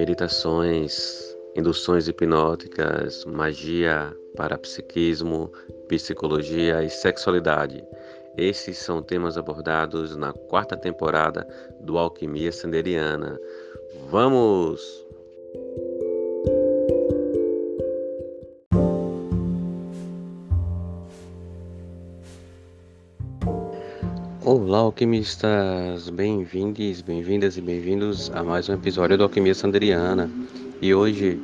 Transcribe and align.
meditações, 0.00 1.36
induções 1.54 2.08
hipnóticas, 2.08 3.22
magia, 3.26 4.16
parapsiquismo, 4.34 5.52
psicologia 5.88 6.82
e 6.82 6.88
sexualidade. 6.88 7.84
Esses 8.34 8.78
são 8.78 9.02
temas 9.02 9.36
abordados 9.36 10.16
na 10.16 10.32
quarta 10.32 10.74
temporada 10.74 11.46
do 11.80 11.98
Alquimia 11.98 12.50
Sanderiana. 12.50 13.38
Vamos! 14.08 14.80
Alquimistas! 25.00 26.10
Bem-vindos, 26.10 27.00
bem-vindas 27.00 27.56
e 27.56 27.62
bem-vindos 27.62 28.30
a 28.34 28.44
mais 28.44 28.68
um 28.68 28.74
episódio 28.74 29.16
do 29.16 29.22
Alquimia 29.22 29.54
Sanderiana. 29.54 30.30
E 30.78 30.94
hoje 30.94 31.40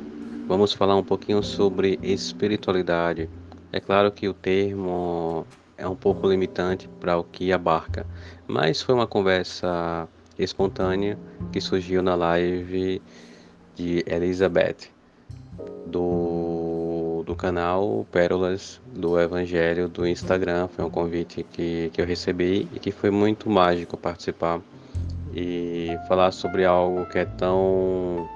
vamos 0.47 0.73
falar 0.73 0.95
um 0.95 1.03
pouquinho 1.03 1.41
sobre 1.41 1.97
espiritualidade. 2.03 3.27
É 3.71 3.79
claro 3.79 4.11
que 4.11 4.29
o 4.29 4.33
termo 4.35 5.43
é 5.75 5.87
um 5.87 5.95
pouco 5.95 6.29
limitante 6.29 6.87
para 6.99 7.17
o 7.17 7.23
que 7.23 7.51
abarca, 7.51 8.05
mas 8.47 8.79
foi 8.79 8.93
uma 8.93 9.07
conversa 9.07 10.07
espontânea 10.37 11.17
que 11.51 11.59
surgiu 11.59 12.03
na 12.03 12.13
live 12.13 13.01
de 13.73 14.05
Elizabeth 14.05 14.91
do, 15.87 16.46
canal 17.37 18.05
Pérolas 18.11 18.81
do 18.93 19.19
Evangelho 19.19 19.87
do 19.87 20.05
Instagram. 20.07 20.67
Foi 20.67 20.83
um 20.83 20.89
convite 20.89 21.43
que, 21.43 21.89
que 21.93 22.01
eu 22.01 22.05
recebi 22.05 22.67
e 22.73 22.79
que 22.79 22.91
foi 22.91 23.11
muito 23.11 23.49
mágico 23.49 23.95
participar 23.95 24.59
e 25.33 25.97
falar 26.07 26.31
sobre 26.31 26.65
algo 26.65 27.05
que 27.05 27.19
é 27.19 27.25
tão 27.25 28.27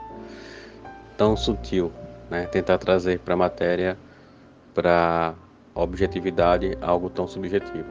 tão 1.17 1.36
sutil, 1.36 1.92
né? 2.30 2.45
Tentar 2.45 2.78
trazer 2.78 3.20
para 3.20 3.34
a 3.34 3.38
matéria, 3.38 3.98
para 4.73 5.33
objetividade, 5.73 6.78
algo 6.81 7.09
tão 7.09 7.28
subjetivo. 7.28 7.89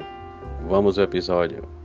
Vamos 0.67 0.99
ao 0.99 1.05
episódio. 1.05 1.80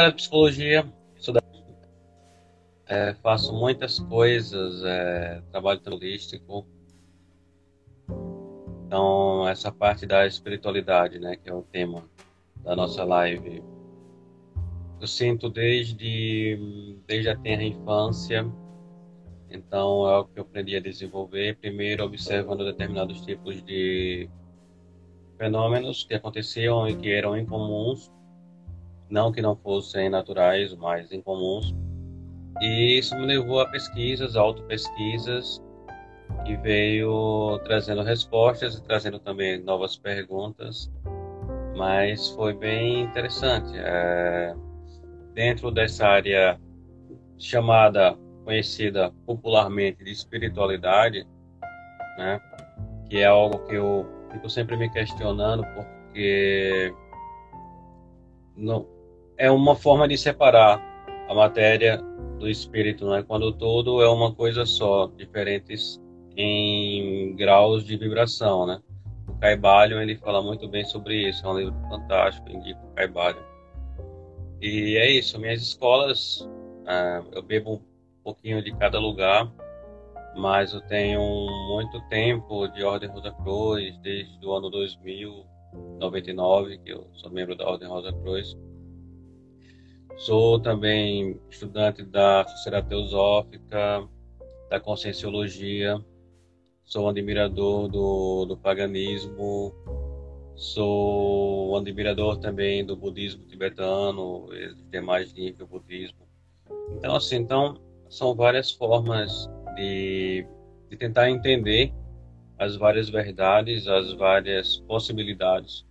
Estudar 0.00 0.16
psicologia, 0.16 0.92
estudar, 1.14 1.42
é, 2.86 3.12
faço 3.22 3.52
muitas 3.52 3.98
coisas, 3.98 4.82
é, 4.82 5.42
trabalho 5.50 5.78
holístico. 5.88 6.66
Então, 8.86 9.46
essa 9.46 9.70
parte 9.70 10.06
da 10.06 10.26
espiritualidade, 10.26 11.18
né, 11.18 11.36
que 11.36 11.50
é 11.50 11.54
o 11.54 11.60
tema 11.60 12.02
da 12.64 12.74
nossa 12.74 13.04
live, 13.04 13.62
eu 14.98 15.06
sinto 15.06 15.50
desde, 15.50 16.98
desde 17.06 17.28
a 17.28 17.36
tenra 17.36 17.62
infância. 17.62 18.50
Então, 19.50 20.08
é 20.08 20.16
o 20.16 20.24
que 20.24 20.38
eu 20.38 20.44
aprendi 20.44 20.76
a 20.76 20.80
desenvolver, 20.80 21.58
primeiro 21.58 22.04
observando 22.04 22.64
determinados 22.64 23.20
tipos 23.20 23.62
de 23.62 24.30
fenômenos 25.36 26.04
que 26.04 26.14
aconteciam 26.14 26.88
e 26.88 26.96
que 26.96 27.10
eram 27.10 27.36
incomuns 27.36 28.10
não 29.10 29.32
que 29.32 29.42
não 29.42 29.56
fossem 29.56 30.08
naturais, 30.08 30.74
mas 30.74 31.12
incomuns. 31.12 31.74
E 32.60 32.98
isso 32.98 33.16
me 33.16 33.26
levou 33.26 33.60
a 33.60 33.66
pesquisas, 33.66 34.36
autopesquisas, 34.36 35.62
que 36.44 36.56
veio 36.56 37.58
trazendo 37.64 38.02
respostas 38.02 38.76
e 38.76 38.82
trazendo 38.82 39.18
também 39.18 39.62
novas 39.62 39.96
perguntas, 39.96 40.90
mas 41.76 42.28
foi 42.30 42.54
bem 42.54 43.02
interessante. 43.02 43.72
É, 43.76 44.54
dentro 45.34 45.70
dessa 45.70 46.06
área 46.06 46.60
chamada, 47.38 48.16
conhecida 48.44 49.12
popularmente 49.26 50.04
de 50.04 50.10
espiritualidade, 50.10 51.26
né, 52.18 52.40
que 53.08 53.18
é 53.18 53.26
algo 53.26 53.58
que 53.66 53.74
eu 53.74 54.06
fico 54.30 54.48
sempre 54.48 54.76
me 54.76 54.90
questionando, 54.90 55.64
porque 55.74 56.92
não, 58.56 58.86
é 59.40 59.50
uma 59.50 59.74
forma 59.74 60.06
de 60.06 60.18
separar 60.18 60.78
a 61.26 61.34
matéria 61.34 61.96
do 62.38 62.46
espírito, 62.46 63.06
não 63.06 63.14
é? 63.14 63.22
Quando 63.22 63.50
todo 63.50 64.02
é 64.02 64.08
uma 64.08 64.34
coisa 64.34 64.66
só, 64.66 65.06
diferentes 65.16 65.98
em 66.36 67.34
graus 67.36 67.82
de 67.86 67.96
vibração, 67.96 68.66
né? 68.66 68.82
O 69.26 69.32
Caibalion, 69.38 69.98
ele 70.02 70.14
fala 70.16 70.42
muito 70.42 70.68
bem 70.68 70.84
sobre 70.84 71.26
isso, 71.26 71.46
é 71.46 71.48
um 71.48 71.58
livro 71.58 71.74
fantástico, 71.88 72.50
indico 72.50 72.86
o 72.86 72.94
Caibalion. 72.94 73.42
E 74.60 74.98
é 74.98 75.10
isso, 75.10 75.40
minhas 75.40 75.62
escolas, 75.62 76.42
uh, 76.42 77.26
eu 77.32 77.42
bebo 77.42 77.76
um 77.76 77.80
pouquinho 78.22 78.62
de 78.62 78.76
cada 78.76 78.98
lugar, 78.98 79.50
mas 80.36 80.74
eu 80.74 80.82
tenho 80.82 81.18
muito 81.74 81.98
tempo 82.10 82.68
de 82.68 82.84
Ordem 82.84 83.08
Rosa 83.08 83.32
Cruz, 83.42 83.96
desde 84.02 84.46
o 84.46 84.52
ano 84.52 84.68
2000, 84.68 85.46
99, 85.98 86.76
que 86.78 86.92
eu 86.92 87.06
sou 87.14 87.30
membro 87.30 87.56
da 87.56 87.66
Ordem 87.66 87.88
Rosa 87.88 88.12
Cruz. 88.12 88.54
Sou 90.20 90.60
também 90.60 91.40
estudante 91.48 92.02
da 92.02 92.46
Sociedade 92.46 92.88
Teosófica, 92.90 94.06
da 94.68 94.78
Conscienciologia, 94.78 95.98
sou 96.84 97.08
admirador 97.08 97.88
do, 97.88 98.44
do 98.44 98.54
paganismo, 98.54 99.74
sou 100.54 101.74
admirador 101.74 102.36
também 102.36 102.84
do 102.84 102.94
budismo 102.94 103.46
tibetano 103.46 104.46
e 104.52 104.74
demais 104.90 105.32
níveis 105.32 105.56
do 105.56 105.66
budismo. 105.66 106.28
Então, 106.90 107.16
assim, 107.16 107.36
então, 107.36 107.80
são 108.10 108.34
várias 108.34 108.70
formas 108.70 109.48
de, 109.74 110.46
de 110.90 110.96
tentar 110.98 111.30
entender 111.30 111.94
as 112.58 112.76
várias 112.76 113.08
verdades, 113.08 113.88
as 113.88 114.12
várias 114.12 114.80
possibilidades 114.80 115.86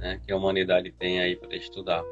né, 0.00 0.20
que 0.26 0.32
a 0.32 0.36
humanidade 0.36 0.90
tem 0.90 1.20
aí 1.20 1.36
para 1.36 1.54
estudar. 1.54 2.02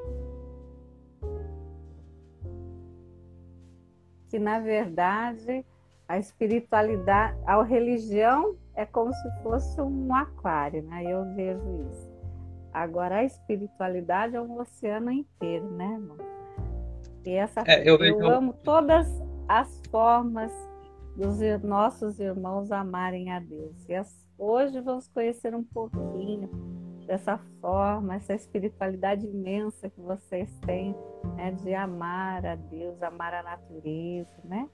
Que 4.28 4.38
na 4.38 4.60
verdade 4.60 5.64
a 6.08 6.18
espiritualidade, 6.18 7.36
a 7.46 7.62
religião 7.62 8.56
é 8.74 8.86
como 8.86 9.12
se 9.12 9.42
fosse 9.42 9.80
um 9.80 10.14
aquário, 10.14 10.82
né? 10.84 11.04
Eu 11.04 11.24
vejo 11.34 11.86
isso. 11.90 12.08
Agora 12.72 13.16
a 13.16 13.24
espiritualidade 13.24 14.36
é 14.36 14.40
um 14.40 14.58
oceano 14.58 15.10
inteiro, 15.10 15.68
né, 15.70 15.84
irmão? 15.84 16.16
E 17.26 17.30
essa 17.32 17.62
é, 17.66 17.82
eu, 17.88 17.96
eu 17.98 18.26
amo 18.26 18.54
todas 18.64 19.06
as 19.46 19.82
formas 19.90 20.52
dos 21.16 21.40
nossos 21.62 22.18
irmãos 22.20 22.70
amarem 22.70 23.30
a 23.32 23.40
Deus. 23.40 23.86
E 23.88 23.94
as, 23.94 24.26
hoje 24.38 24.80
vamos 24.80 25.08
conhecer 25.08 25.54
um 25.54 25.64
pouquinho 25.64 26.48
dessa 27.08 27.40
forma, 27.58 28.16
essa 28.16 28.34
espiritualidade 28.34 29.26
imensa 29.26 29.88
que 29.88 29.98
vocês 29.98 30.48
têm, 30.66 30.94
né, 31.36 31.52
de 31.52 31.74
amar 31.74 32.44
a 32.44 32.54
Deus, 32.54 33.02
amar 33.02 33.32
a 33.32 33.42
natureza, 33.42 34.30
né? 34.44 34.68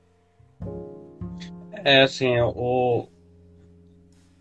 É 1.85 2.03
assim, 2.03 2.37
o, 2.41 3.07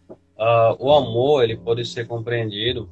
uh, 0.10 0.75
o 0.80 0.92
amor 0.92 1.44
ele 1.44 1.56
pode 1.56 1.86
ser 1.86 2.07
compreendido, 2.07 2.90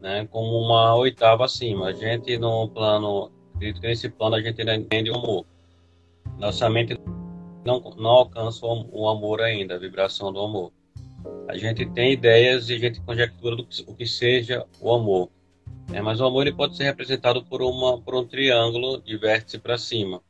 né, 0.00 0.26
como 0.26 0.58
uma 0.58 0.96
oitava 0.96 1.44
acima. 1.44 1.86
A 1.86 1.92
gente 1.92 2.36
no 2.36 2.68
plano, 2.68 3.30
acredito 3.54 3.80
que 3.80 3.86
nesse 3.86 4.10
plano 4.10 4.34
a 4.34 4.42
gente 4.42 4.60
ainda 4.60 4.74
entende 4.74 5.08
o 5.10 5.14
amor. 5.14 5.46
Nossa 6.36 6.68
mente 6.68 6.98
não, 7.64 7.78
não 7.96 8.10
alcança 8.10 8.66
o, 8.66 8.88
o 8.90 9.08
amor 9.08 9.40
ainda, 9.40 9.76
a 9.76 9.78
vibração 9.78 10.32
do 10.32 10.40
amor. 10.40 10.72
A 11.48 11.56
gente 11.56 11.84
tem 11.86 12.12
ideias 12.12 12.68
e 12.68 12.74
a 12.74 12.78
gente 12.78 13.00
conjectura 13.00 13.56
do 13.56 13.66
que, 13.66 13.82
o 13.86 13.94
que 13.94 14.06
seja 14.06 14.64
o 14.80 14.94
amor. 14.94 15.30
É, 15.92 16.00
mas 16.00 16.20
o 16.20 16.24
amor 16.24 16.46
ele 16.46 16.54
pode 16.54 16.76
ser 16.76 16.84
representado 16.84 17.44
por, 17.44 17.60
uma, 17.62 18.00
por 18.00 18.14
um 18.14 18.24
triângulo 18.24 19.02
de 19.02 19.16
vértice 19.16 19.58
para 19.58 19.76
cima. 19.76 20.22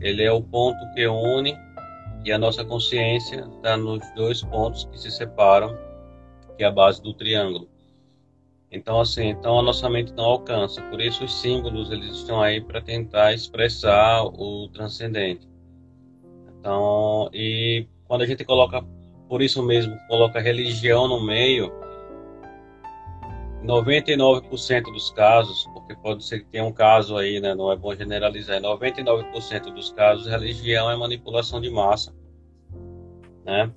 Ele 0.00 0.22
é 0.22 0.32
o 0.32 0.42
ponto 0.42 0.78
que 0.94 1.06
une 1.06 1.54
e 2.24 2.32
a 2.32 2.38
nossa 2.38 2.64
consciência 2.64 3.46
está 3.56 3.76
nos 3.76 4.02
dois 4.14 4.42
pontos 4.42 4.84
que 4.90 4.98
se 4.98 5.10
separam, 5.10 5.76
que 6.56 6.64
é 6.64 6.66
a 6.66 6.70
base 6.70 7.02
do 7.02 7.12
triângulo. 7.12 7.68
Então 8.72 9.00
assim, 9.00 9.28
então 9.28 9.58
a 9.58 9.62
nossa 9.62 9.88
mente 9.90 10.12
não 10.14 10.24
alcança. 10.24 10.80
Por 10.82 11.00
isso 11.00 11.24
os 11.24 11.34
símbolos 11.40 11.90
eles 11.90 12.16
estão 12.16 12.40
aí 12.40 12.60
para 12.60 12.80
tentar 12.80 13.34
expressar 13.34 14.24
o 14.24 14.68
transcendente. 14.72 15.46
Então, 16.58 17.28
e 17.32 17.86
quando 18.08 18.22
a 18.22 18.26
gente 18.26 18.42
coloca 18.42 18.82
por 19.28 19.42
isso 19.42 19.62
mesmo 19.62 19.96
coloca 20.08 20.40
religião 20.40 21.08
no 21.08 21.20
meio, 21.20 21.72
99% 23.64 24.92
dos 24.92 25.10
casos, 25.10 25.66
porque 25.72 25.94
pode 25.96 26.24
ser 26.24 26.40
que 26.40 26.46
tenha 26.46 26.64
um 26.64 26.72
caso 26.72 27.16
aí, 27.16 27.40
né, 27.40 27.54
não 27.54 27.72
é 27.72 27.76
bom 27.76 27.94
generalizar, 27.94 28.60
99% 28.60 29.72
dos 29.72 29.92
casos 29.92 30.26
religião 30.26 30.90
é 30.90 30.96
manipulação 30.96 31.60
de 31.60 31.70
massa, 31.70 32.14
né? 33.44 33.70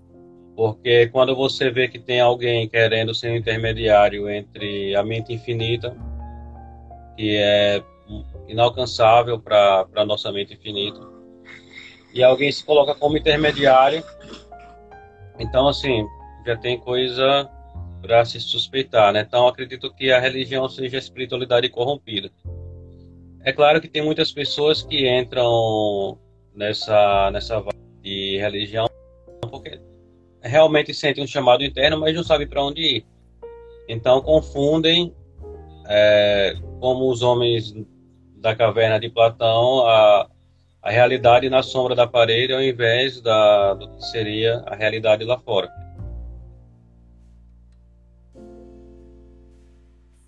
Porque 0.55 1.07
quando 1.07 1.35
você 1.35 1.69
vê 1.69 1.87
que 1.87 1.99
tem 1.99 2.19
alguém 2.19 2.67
querendo 2.67 3.13
ser 3.13 3.31
um 3.31 3.35
intermediário 3.35 4.29
entre 4.29 4.95
a 4.95 5.03
mente 5.03 5.31
infinita, 5.31 5.95
que 7.15 7.37
é 7.37 7.83
inalcançável 8.47 9.39
para 9.39 9.85
a 9.95 10.05
nossa 10.05 10.31
mente 10.31 10.55
infinita, 10.55 10.99
e 12.13 12.23
alguém 12.23 12.51
se 12.51 12.65
coloca 12.65 12.95
como 12.95 13.17
intermediário, 13.17 14.03
então 15.39 15.67
assim, 15.67 16.05
já 16.45 16.55
tem 16.55 16.79
coisa 16.79 17.49
para 18.01 18.23
se 18.25 18.39
suspeitar, 18.39 19.11
né? 19.11 19.25
Então 19.27 19.47
acredito 19.47 19.93
que 19.93 20.11
a 20.11 20.19
religião 20.19 20.67
seja 20.69 20.97
a 20.97 20.99
espiritualidade 20.99 21.69
corrompida. 21.69 22.31
É 23.43 23.51
claro 23.51 23.81
que 23.81 23.87
tem 23.87 24.03
muitas 24.03 24.31
pessoas 24.31 24.83
que 24.83 25.09
entram 25.09 26.17
nessa 26.53 27.31
nessa 27.31 27.63
de 28.01 28.37
religião 28.37 28.87
porque 29.49 29.79
realmente 30.41 30.93
sentem 30.93 31.23
um 31.23 31.27
chamado 31.27 31.63
interno, 31.63 31.99
mas 31.99 32.15
não 32.15 32.23
sabem 32.23 32.47
para 32.47 32.63
onde 32.63 32.81
ir. 32.81 33.05
Então 33.87 34.21
confundem, 34.21 35.13
é, 35.87 36.55
como 36.79 37.09
os 37.09 37.21
homens 37.21 37.73
da 38.37 38.55
caverna 38.55 38.99
de 38.99 39.09
Platão, 39.09 39.85
a, 39.87 40.29
a 40.87 40.89
realidade 40.89 41.49
na 41.49 41.61
sombra 41.61 41.93
da 41.93 42.07
parede 42.07 42.53
ao 42.53 42.61
invés 42.61 43.19
da, 43.19 43.73
do 43.73 43.89
que 43.89 44.05
seria 44.05 44.63
a 44.65 44.73
realidade 44.73 45.25
lá 45.25 45.37
fora. 45.37 45.69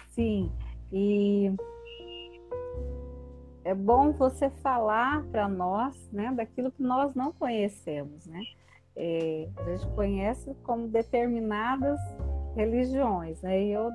Sim, 0.09 0.51
e 0.91 1.49
é 3.63 3.73
bom 3.73 4.11
você 4.11 4.49
falar 4.49 5.23
para 5.31 5.47
nós, 5.47 5.95
né, 6.11 6.29
daquilo 6.35 6.73
que 6.73 6.83
nós 6.83 7.15
não 7.15 7.31
conhecemos, 7.31 8.25
né? 8.25 8.41
É, 8.97 9.47
a 9.55 9.63
gente 9.63 9.87
conhece 9.95 10.53
como 10.63 10.89
determinadas 10.89 11.97
religiões, 12.53 13.41
né? 13.41 13.63
Eu 13.63 13.89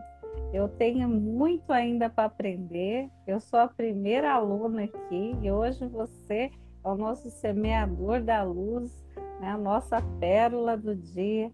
eu 0.53 0.69
tenho 0.69 1.09
muito 1.09 1.73
ainda 1.73 2.09
para 2.09 2.27
aprender. 2.27 3.09
Eu 3.27 3.41
sou 3.41 3.59
a 3.59 3.69
primeira 3.69 4.33
aluna 4.33 4.85
aqui 4.85 5.37
e 5.43 5.51
hoje 5.51 5.87
você 5.87 6.51
é 6.85 6.89
o 6.89 6.95
nosso 6.95 7.31
semeador 7.31 8.23
da 8.23 8.43
luz, 8.43 9.05
né? 9.41 9.49
a 9.49 9.59
nossa 9.59 10.01
pérola 10.21 10.77
do 10.77 10.95
dia 10.95 11.51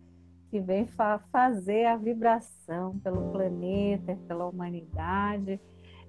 que 0.51 0.61
vem 0.61 0.85
fa 0.85 1.21
fazer 1.33 1.87
a 1.87 1.97
vibração 1.97 2.99
pelo 2.99 3.31
planeta, 3.31 4.19
pela 4.27 4.47
humanidade. 4.47 5.61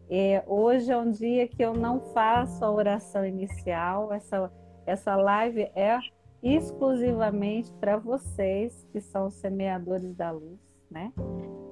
É, 0.10 0.44
hoje 0.48 0.92
é 0.92 0.98
um 0.98 1.12
dia 1.12 1.48
que 1.48 1.64
eu 1.64 1.74
não 1.74 2.02
faço 2.14 2.66
a 2.66 2.72
oração 2.72 3.26
inicial, 3.26 4.12
essa, 4.12 4.52
essa 4.86 5.16
live 5.16 5.62
é 5.76 6.00
exclusivamente 6.44 7.72
para 7.74 7.98
vocês 7.98 8.86
que 8.92 9.00
são 9.00 9.30
semeadores 9.30 10.14
da 10.16 10.32
luz, 10.32 10.60
né? 10.90 11.14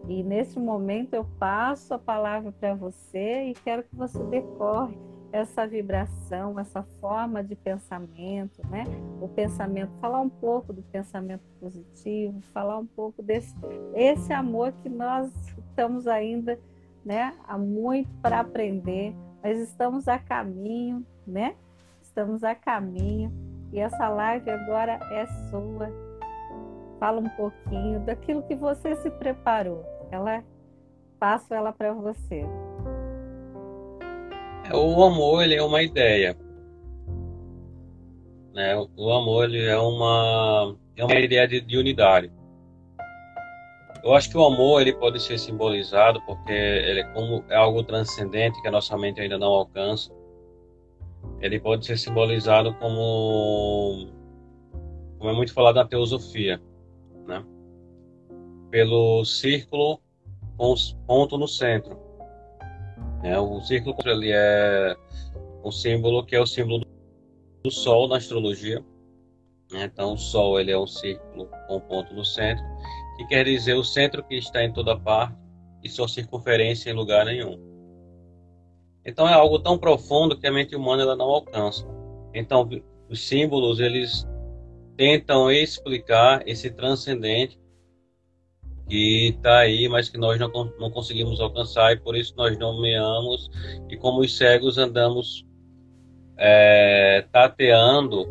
E 0.09 0.23
neste 0.23 0.59
momento 0.59 1.13
eu 1.13 1.23
passo 1.37 1.93
a 1.93 1.99
palavra 1.99 2.51
para 2.51 2.73
você 2.73 3.43
e 3.43 3.53
quero 3.53 3.83
que 3.83 3.95
você 3.95 4.17
decorre 4.23 4.97
essa 5.31 5.67
vibração, 5.67 6.59
essa 6.59 6.81
forma 6.99 7.43
de 7.43 7.55
pensamento, 7.55 8.59
né? 8.71 8.85
O 9.21 9.27
pensamento, 9.27 9.91
falar 10.01 10.19
um 10.19 10.29
pouco 10.29 10.73
do 10.73 10.81
pensamento 10.81 11.43
positivo, 11.59 12.41
falar 12.51 12.79
um 12.79 12.87
pouco 12.87 13.21
desse 13.21 13.53
esse 13.93 14.33
amor 14.33 14.73
que 14.81 14.89
nós 14.89 15.31
estamos 15.69 16.07
ainda, 16.07 16.59
né, 17.05 17.35
há 17.47 17.55
muito 17.55 18.09
para 18.19 18.39
aprender, 18.39 19.15
mas 19.43 19.59
estamos 19.59 20.07
a 20.07 20.17
caminho, 20.17 21.05
né? 21.27 21.55
Estamos 22.01 22.43
a 22.43 22.55
caminho 22.55 23.31
e 23.71 23.79
essa 23.79 24.09
live 24.09 24.49
agora 24.49 24.93
é 25.11 25.27
sua. 25.51 25.87
Fala 26.99 27.21
um 27.21 27.29
pouquinho 27.29 27.99
daquilo 27.99 28.41
que 28.41 28.55
você 28.55 28.95
se 28.95 29.11
preparou. 29.11 29.98
Ela 30.11 30.43
passo 31.19 31.53
ela 31.53 31.71
para 31.71 31.93
você. 31.93 32.45
O 34.73 35.03
amor 35.03 35.43
ele 35.43 35.55
é 35.55 35.63
uma 35.63 35.81
ideia. 35.81 36.37
Né? 38.53 38.75
O 38.95 39.11
amor 39.11 39.45
ele 39.45 39.65
é 39.65 39.77
uma 39.77 40.75
é 40.95 41.03
uma 41.03 41.15
ideia 41.15 41.47
de, 41.47 41.61
de 41.61 41.77
unidade. 41.77 42.31
Eu 44.03 44.13
acho 44.13 44.29
que 44.29 44.37
o 44.37 44.45
amor 44.45 44.81
ele 44.81 44.93
pode 44.93 45.21
ser 45.21 45.37
simbolizado 45.37 46.21
porque 46.25 46.51
ele 46.51 47.01
é 47.01 47.03
como 47.13 47.43
é 47.49 47.55
algo 47.55 47.83
transcendente 47.83 48.61
que 48.61 48.67
a 48.67 48.71
nossa 48.71 48.97
mente 48.97 49.19
ainda 49.19 49.37
não 49.37 49.47
alcança. 49.47 50.11
Ele 51.41 51.59
pode 51.59 51.85
ser 51.85 51.97
simbolizado 51.97 52.73
como 52.75 54.07
como 55.17 55.29
é 55.29 55.33
muito 55.33 55.53
falado 55.53 55.75
na 55.75 55.85
teosofia, 55.85 56.61
né? 57.27 57.43
Pelo 58.69 59.25
círculo 59.25 59.99
com 60.57 60.75
ponto 61.07 61.37
no 61.37 61.47
centro. 61.47 61.97
É, 63.23 63.39
o 63.39 63.61
círculo 63.61 63.95
ele 64.05 64.31
é 64.31 64.95
um 65.63 65.71
símbolo 65.71 66.25
que 66.25 66.35
é 66.35 66.39
o 66.41 66.45
símbolo 66.45 66.85
do 67.63 67.71
Sol 67.71 68.07
na 68.07 68.17
astrologia. 68.17 68.83
Né? 69.71 69.85
Então, 69.85 70.13
o 70.13 70.17
Sol 70.17 70.59
ele 70.59 70.71
é 70.71 70.77
um 70.77 70.87
círculo 70.87 71.49
com 71.67 71.77
um 71.77 71.79
ponto 71.79 72.13
no 72.13 72.25
centro, 72.25 72.63
que 73.17 73.25
quer 73.27 73.45
dizer 73.45 73.73
o 73.73 73.83
centro 73.83 74.23
que 74.23 74.35
está 74.35 74.63
em 74.63 74.71
toda 74.71 74.99
parte 74.99 75.35
e 75.83 75.89
sua 75.89 76.07
circunferência 76.07 76.89
em 76.89 76.93
lugar 76.93 77.25
nenhum. 77.25 77.57
Então, 79.05 79.27
é 79.27 79.33
algo 79.33 79.59
tão 79.59 79.77
profundo 79.77 80.37
que 80.37 80.47
a 80.47 80.51
mente 80.51 80.75
humana 80.75 81.03
ela 81.03 81.15
não 81.15 81.29
alcança. 81.29 81.85
Então, 82.33 82.69
os 83.09 83.27
símbolos 83.27 83.79
eles 83.79 84.27
tentam 84.95 85.51
explicar 85.51 86.43
esse 86.45 86.69
transcendente 86.69 87.59
que 88.89 89.29
está 89.29 89.59
aí, 89.59 89.87
mas 89.87 90.09
que 90.09 90.17
nós 90.17 90.39
não, 90.39 90.49
não 90.79 90.89
conseguimos 90.89 91.39
alcançar 91.39 91.93
e 91.93 91.97
por 91.97 92.15
isso 92.15 92.33
nós 92.35 92.57
nomeamos 92.57 93.49
e 93.87 93.95
como 93.95 94.21
os 94.21 94.35
cegos 94.35 94.77
andamos 94.77 95.45
é, 96.37 97.25
tateando, 97.31 98.27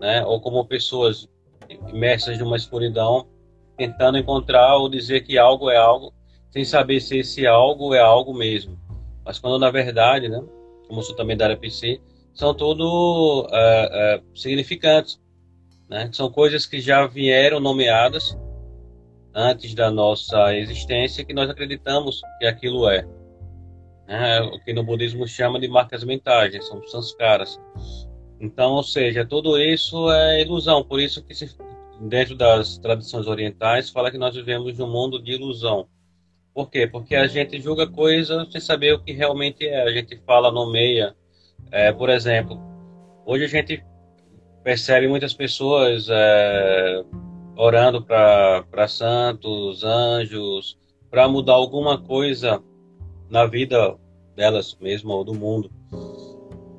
né, 0.00 0.24
ou 0.24 0.40
como 0.40 0.64
pessoas 0.64 1.28
imersas 1.88 2.38
numa 2.38 2.56
escuridão, 2.56 3.28
tentando 3.76 4.16
encontrar 4.16 4.76
ou 4.76 4.88
dizer 4.88 5.20
que 5.20 5.36
algo 5.36 5.70
é 5.70 5.76
algo, 5.76 6.12
sem 6.50 6.64
saber 6.64 7.00
se 7.00 7.18
esse 7.18 7.46
algo 7.46 7.94
é 7.94 8.00
algo 8.00 8.32
mesmo. 8.32 8.78
Mas 9.24 9.38
quando 9.38 9.58
na 9.58 9.70
verdade, 9.70 10.28
né, 10.28 10.42
como 10.88 11.02
sou 11.02 11.14
também 11.14 11.36
da 11.36 11.44
área 11.44 11.56
PC, 11.56 12.00
são 12.32 12.54
tudo 12.54 13.46
é, 13.52 13.88
é, 13.92 14.22
significantes, 14.34 15.20
né? 15.88 16.08
São 16.12 16.30
coisas 16.30 16.66
que 16.66 16.80
já 16.80 17.06
vieram 17.06 17.58
nomeadas 17.58 18.36
antes 19.38 19.72
da 19.72 19.88
nossa 19.88 20.52
existência 20.56 21.24
que 21.24 21.32
nós 21.32 21.48
acreditamos 21.48 22.20
que 22.40 22.46
aquilo 22.46 22.90
é. 22.90 23.06
é 24.08 24.40
o 24.42 24.58
que 24.64 24.72
no 24.72 24.82
budismo 24.82 25.28
chama 25.28 25.60
de 25.60 25.68
marcas 25.68 26.02
mentais, 26.02 26.52
né? 26.52 26.60
são 26.60 26.84
sanskaras. 26.88 27.56
Então, 28.40 28.72
ou 28.72 28.82
seja, 28.82 29.24
tudo 29.24 29.56
isso 29.56 30.10
é 30.10 30.42
ilusão. 30.42 30.82
Por 30.82 30.98
isso 30.98 31.22
que 31.22 31.34
se, 31.34 31.56
dentro 32.00 32.34
das 32.34 32.78
tradições 32.78 33.28
orientais 33.28 33.90
fala 33.90 34.10
que 34.10 34.18
nós 34.18 34.34
vivemos 34.34 34.76
num 34.76 34.90
mundo 34.90 35.22
de 35.22 35.32
ilusão. 35.32 35.86
Por 36.52 36.68
quê? 36.68 36.88
Porque 36.88 37.14
a 37.14 37.28
gente 37.28 37.60
julga 37.60 37.86
coisas 37.86 38.50
sem 38.50 38.60
saber 38.60 38.94
o 38.94 39.04
que 39.04 39.12
realmente 39.12 39.64
é. 39.64 39.82
A 39.82 39.92
gente 39.92 40.20
fala, 40.26 40.50
nomeia. 40.50 41.14
É, 41.70 41.92
por 41.92 42.10
exemplo, 42.10 42.60
hoje 43.24 43.44
a 43.44 43.48
gente 43.48 43.84
percebe 44.64 45.06
muitas 45.06 45.32
pessoas 45.32 46.08
é, 46.10 47.04
orando 47.58 48.00
para 48.00 48.86
santos, 48.86 49.82
anjos, 49.82 50.78
para 51.10 51.28
mudar 51.28 51.54
alguma 51.54 52.00
coisa 52.00 52.62
na 53.28 53.46
vida 53.46 53.96
delas 54.36 54.78
mesmo 54.80 55.12
ou 55.12 55.24
do 55.24 55.34
mundo. 55.34 55.68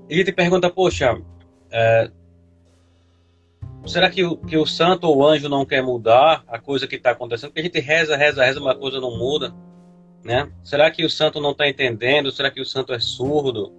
E 0.09 0.15
gente 0.15 0.31
pergunta, 0.31 0.69
poxa, 0.69 1.21
é, 1.69 2.09
será 3.85 4.09
que 4.09 4.23
o, 4.23 4.37
que 4.37 4.57
o 4.57 4.65
santo 4.65 5.03
ou 5.03 5.17
o 5.17 5.27
anjo 5.27 5.49
não 5.49 5.65
quer 5.65 5.83
mudar 5.83 6.45
a 6.47 6.57
coisa 6.57 6.87
que 6.87 6.95
está 6.95 7.11
acontecendo? 7.11 7.49
Porque 7.49 7.59
a 7.59 7.63
gente 7.63 7.79
reza, 7.81 8.15
reza, 8.15 8.45
reza, 8.45 8.61
uma 8.61 8.73
coisa 8.73 9.01
não 9.01 9.17
muda. 9.17 9.53
Né? 10.23 10.49
Será 10.63 10.89
que 10.89 11.03
o 11.03 11.09
santo 11.09 11.41
não 11.41 11.51
está 11.51 11.67
entendendo? 11.67 12.31
Será 12.31 12.49
que 12.49 12.61
o 12.61 12.65
santo 12.65 12.93
é 12.93 12.99
surdo? 12.99 13.73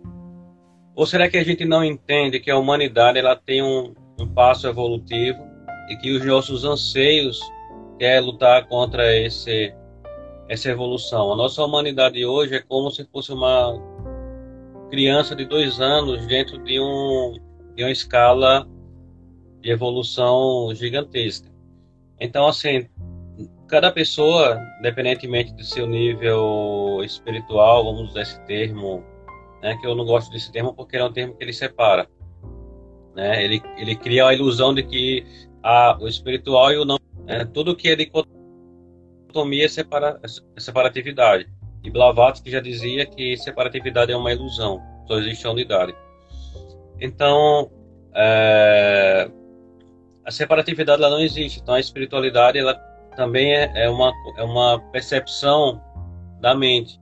Ou 0.94 1.06
será 1.06 1.30
que 1.30 1.38
a 1.38 1.44
gente 1.44 1.64
não 1.64 1.82
entende 1.82 2.40
que 2.40 2.50
a 2.50 2.58
humanidade 2.58 3.18
ela 3.18 3.34
tem 3.34 3.62
um, 3.62 3.94
um 4.18 4.26
passo 4.26 4.68
evolutivo 4.68 5.50
e 5.90 5.96
que 5.96 6.12
os 6.12 6.24
nossos 6.24 6.64
anseios 6.64 7.40
quer 7.98 8.20
lutar 8.20 8.66
contra 8.68 9.14
esse 9.14 9.74
essa 10.48 10.68
evolução. 10.68 11.32
A 11.32 11.36
nossa 11.36 11.64
humanidade 11.64 12.24
hoje 12.24 12.56
é 12.56 12.60
como 12.60 12.90
se 12.90 13.04
fosse 13.04 13.32
uma 13.32 13.80
criança 14.90 15.36
de 15.36 15.44
dois 15.44 15.80
anos 15.80 16.26
dentro 16.26 16.58
de, 16.58 16.80
um, 16.80 17.38
de 17.76 17.84
uma 17.84 17.90
escala 17.90 18.66
de 19.60 19.70
evolução 19.70 20.74
gigantesca. 20.74 21.48
Então, 22.18 22.48
assim, 22.48 22.88
cada 23.68 23.92
pessoa, 23.92 24.60
independentemente 24.80 25.54
do 25.54 25.62
seu 25.62 25.86
nível 25.86 27.00
espiritual, 27.04 27.84
vamos 27.84 28.10
usar 28.10 28.22
esse 28.22 28.40
termo, 28.46 29.04
né, 29.62 29.76
que 29.80 29.86
eu 29.86 29.94
não 29.94 30.04
gosto 30.04 30.32
desse 30.32 30.50
termo 30.50 30.74
porque 30.74 30.96
é 30.96 31.04
um 31.04 31.12
termo 31.12 31.36
que 31.36 31.44
ele 31.44 31.52
separa. 31.52 32.08
Né? 33.14 33.44
Ele, 33.44 33.62
ele 33.76 33.94
cria 33.94 34.26
a 34.26 34.34
ilusão 34.34 34.74
de 34.74 34.82
que 34.82 35.24
a, 35.62 35.96
o 36.00 36.08
espiritual 36.08 36.72
e 36.72 36.78
o 36.78 36.84
não, 36.84 36.98
né, 37.24 37.44
tudo 37.44 37.76
que 37.76 37.88
é 37.88 37.96
dicotomia 37.96 39.64
é, 39.64 39.68
separa, 39.68 40.20
é 40.22 40.60
separatividade. 40.60 41.48
E 41.82 41.90
Blavatsky 41.90 42.50
já 42.50 42.60
dizia 42.60 43.06
que 43.06 43.36
separatividade 43.36 44.12
é 44.12 44.16
uma 44.16 44.32
ilusão, 44.32 44.80
só 45.06 45.18
existe 45.18 45.46
a 45.46 45.50
unidade. 45.50 45.94
Então, 47.00 47.70
é, 48.14 49.30
a 50.24 50.30
separatividade 50.30 51.02
ela 51.02 51.10
não 51.10 51.20
existe. 51.20 51.60
Então, 51.60 51.74
a 51.74 51.80
espiritualidade 51.80 52.58
ela 52.58 52.74
também 53.16 53.54
é, 53.54 53.72
é 53.74 53.88
uma, 53.88 54.12
é 54.36 54.42
uma 54.42 54.78
percepção 54.92 55.82
da 56.40 56.54
mente. 56.54 57.00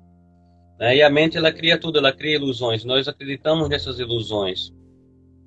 Né? 0.79 0.97
E 0.97 1.03
a 1.03 1.11
mente 1.11 1.37
ela 1.37 1.53
cria 1.53 1.79
tudo, 1.79 1.99
ela 1.99 2.13
cria 2.13 2.37
ilusões. 2.37 2.85
Nós 2.85 3.09
acreditamos 3.09 3.69
nessas 3.69 3.99
ilusões. 3.99 4.73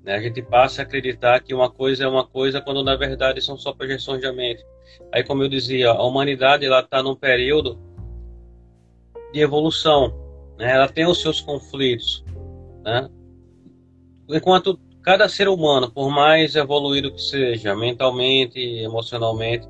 Né? 0.04 0.14
A 0.14 0.20
gente 0.20 0.42
passa 0.42 0.82
a 0.82 0.84
acreditar 0.84 1.40
que 1.40 1.54
uma 1.54 1.70
coisa 1.70 2.04
é 2.04 2.08
uma 2.08 2.26
coisa 2.26 2.60
quando 2.60 2.82
na 2.82 2.96
verdade 2.96 3.40
são 3.40 3.56
só 3.56 3.72
projeções 3.72 4.20
da 4.20 4.32
mente. 4.32 4.64
Aí, 5.12 5.22
como 5.22 5.42
eu 5.42 5.48
dizia, 5.48 5.90
a 5.90 6.02
humanidade 6.02 6.64
ela 6.64 6.80
está 6.80 7.02
num 7.02 7.14
período 7.14 7.78
de 9.32 9.40
evolução. 9.40 10.12
Né? 10.58 10.70
Ela 10.72 10.88
tem 10.88 11.06
os 11.06 11.20
seus 11.20 11.40
conflitos. 11.40 12.24
Né? 12.82 13.08
Enquanto 14.28 14.78
cada 15.02 15.28
ser 15.28 15.48
humano, 15.48 15.90
por 15.90 16.10
mais 16.10 16.54
evoluído 16.56 17.12
que 17.12 17.20
seja, 17.20 17.74
mentalmente, 17.74 18.58
emocionalmente, 18.58 19.68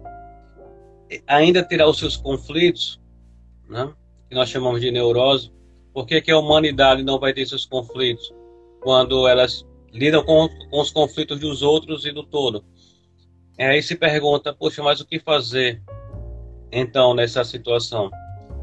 ainda 1.26 1.62
terá 1.62 1.88
os 1.88 1.98
seus 1.98 2.16
conflitos, 2.16 3.00
né? 3.68 3.92
que 4.28 4.34
nós 4.34 4.48
chamamos 4.48 4.80
de 4.80 4.90
neurose. 4.90 5.52
Por 5.92 6.06
que, 6.06 6.20
que 6.22 6.30
a 6.30 6.38
humanidade 6.38 7.02
não 7.02 7.18
vai 7.18 7.34
ter 7.34 7.46
seus 7.46 7.66
conflitos? 7.66 8.32
Quando 8.80 9.28
elas 9.28 9.66
lidam 9.92 10.24
com, 10.24 10.48
com 10.70 10.80
os 10.80 10.90
conflitos 10.90 11.40
dos 11.40 11.62
outros 11.62 12.06
e 12.06 12.12
do 12.12 12.22
todo. 12.22 12.64
E 13.58 13.62
aí 13.62 13.82
se 13.82 13.94
pergunta, 13.94 14.54
poxa, 14.54 14.82
mas 14.82 15.00
o 15.00 15.06
que 15.06 15.18
fazer 15.18 15.82
então 16.70 17.14
nessa 17.14 17.44
situação? 17.44 18.10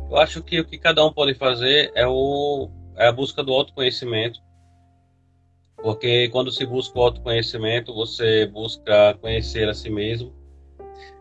Eu 0.09 0.17
acho 0.17 0.41
que 0.41 0.59
o 0.59 0.65
que 0.65 0.77
cada 0.77 1.05
um 1.05 1.13
pode 1.13 1.36
fazer 1.36 1.91
é, 1.93 2.07
o, 2.07 2.69
é 2.98 3.07
a 3.07 3.12
busca 3.12 3.43
do 3.43 3.53
autoconhecimento, 3.53 4.39
porque 5.77 6.27
quando 6.29 6.51
se 6.51 6.65
busca 6.65 6.98
o 6.98 7.03
autoconhecimento, 7.03 7.93
você 7.93 8.48
busca 8.48 9.13
conhecer 9.21 9.69
a 9.69 9.74
si 9.74 9.89
mesmo, 9.89 10.33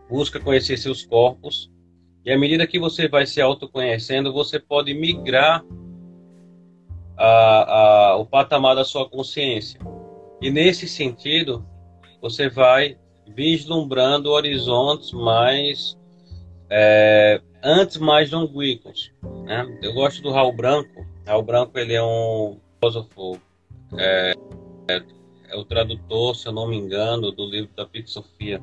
busca 0.09 0.39
conhecer 0.39 0.77
seus 0.77 1.05
corpos, 1.05 1.71
e 2.25 2.31
à 2.31 2.37
medida 2.37 2.67
que 2.67 2.79
você 2.79 3.07
vai 3.07 3.25
se 3.25 3.39
autoconhecendo, 3.39 4.33
você 4.33 4.59
pode 4.59 4.93
migrar 4.93 5.63
a, 7.15 7.27
a, 7.27 8.15
o 8.17 8.25
patamar 8.25 8.75
da 8.75 8.83
sua 8.83 9.07
consciência. 9.07 9.79
E 10.41 10.49
nesse 10.49 10.87
sentido, 10.87 11.65
você 12.21 12.49
vai 12.49 12.97
vislumbrando 13.27 14.31
horizontes 14.31 15.11
mais 15.11 15.97
é, 16.69 17.41
antes 17.63 17.97
mais 17.97 18.31
longínquos. 18.31 19.11
Né? 19.45 19.79
Eu 19.81 19.93
gosto 19.93 20.21
do 20.21 20.31
Raul 20.31 20.53
Branco. 20.53 21.05
Raul 21.25 21.43
Branco 21.43 21.77
ele 21.77 21.93
é 21.93 22.03
um 22.03 22.59
filósofo 22.79 23.39
é, 23.97 24.33
é, 24.89 25.03
é, 25.49 25.57
o 25.57 25.65
tradutor, 25.65 26.35
se 26.35 26.47
eu 26.47 26.51
não 26.51 26.67
me 26.67 26.77
engano, 26.77 27.31
do 27.31 27.45
livro 27.49 27.71
da 27.75 27.85
Pete 27.85 28.09
Sofia. 28.09 28.61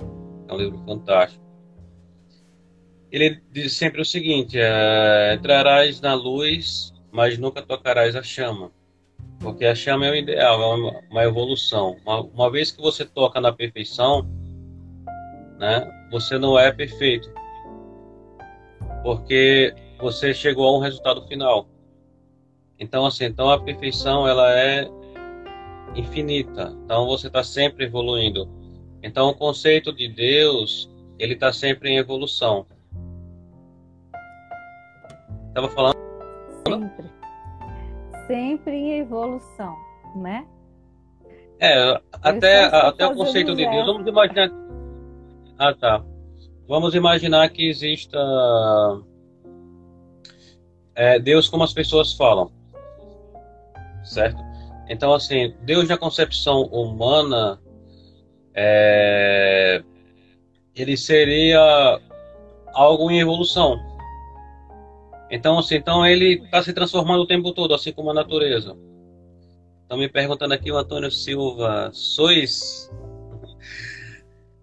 É 0.49 0.53
um 0.53 0.57
livro 0.57 0.79
fantástico. 0.85 1.45
Ele 3.11 3.41
diz 3.53 3.73
sempre 3.73 4.01
o 4.01 4.05
seguinte: 4.05 4.59
é, 4.59 5.35
entrarás 5.35 6.01
na 6.01 6.15
luz, 6.15 6.93
mas 7.13 7.39
nunca 7.39 7.63
tocarás 7.63 8.17
a 8.17 8.23
chama. 8.23 8.71
Porque 9.41 9.65
a 9.65 9.75
chama 9.75 10.07
é 10.07 10.11
o 10.11 10.15
ideal, 10.15 10.63
é 10.63 11.01
uma, 11.11 11.25
evolução. 11.25 11.97
Uma, 12.05 12.21
uma, 12.23 12.51
vez 12.51 12.71
que 12.71 12.81
você 12.81 13.05
toca 13.05 13.41
na 13.41 13.53
perfeição, 13.53 14.27
né, 15.59 16.09
você 16.11 16.39
não 16.39 16.59
é 16.59 16.73
perfeito. 16.73 17.31
Porque 19.03 19.75
você 19.99 20.35
chegou 20.35 20.67
a 20.67 20.79
um 20.79 20.81
resultado 20.81 21.27
final. 21.27 21.69
Então, 22.79 23.07
assim, 23.07 23.25
então 23.25 23.51
a 23.51 23.61
perfeição 23.61 24.27
ela 24.27 24.51
é 24.53 24.89
infinita. 25.95 26.75
Então 26.85 27.07
você 27.07 27.27
está 27.27 27.43
sempre 27.43 27.85
evoluindo. 27.85 28.49
Então 29.03 29.29
o 29.29 29.35
conceito 29.35 29.93
de 29.93 30.09
Deus 30.09 30.91
ele 31.19 31.35
está 31.35 31.53
sempre 31.53 31.91
em 31.91 31.99
evolução. 31.99 32.67
Estava 35.49 35.69
falando. 35.71 36.06
Sempre. 38.27 38.77
Em 38.77 38.99
evolução, 39.01 39.77
né? 40.17 40.47
É, 41.59 42.01
até, 42.23 42.65
até 42.65 43.07
o 43.07 43.15
conceito 43.15 43.55
de 43.55 43.69
Deus. 43.69 43.87
Vamos 43.87 44.07
imaginar. 44.07 44.51
Ah, 45.59 45.75
tá. 45.75 46.05
Vamos 46.69 46.95
imaginar 46.95 47.49
que 47.51 47.69
exista 47.69 48.19
é, 50.97 51.19
Deus 51.19 51.49
como 51.49 51.63
as 51.63 51.73
pessoas 51.73 52.13
falam, 52.13 52.51
certo? 54.03 54.43
Então, 54.89 55.13
assim, 55.13 55.55
Deus 55.63 55.89
na 55.89 55.97
concepção 55.99 56.63
humana, 56.63 57.61
é, 58.55 59.83
ele 60.75 60.97
seria 60.97 62.01
algo 62.73 63.11
em 63.11 63.21
evolução. 63.21 63.79
Então, 65.31 65.59
assim, 65.59 65.77
então 65.77 66.07
ele 66.07 66.43
está 66.45 66.63
se 66.63 66.73
transformando 66.73 67.23
o 67.23 67.27
tempo 67.27 67.53
todo, 67.53 67.75
assim 67.75 67.93
como 67.93 68.11
a 68.11 68.15
natureza. 68.15 68.77
Estão 69.83 69.99
me 69.99 70.09
perguntando 70.09 70.55
aqui 70.55 70.71
o 70.71 70.77
Antônio 70.77 71.11
Silva, 71.11 71.91
sois 71.93 72.91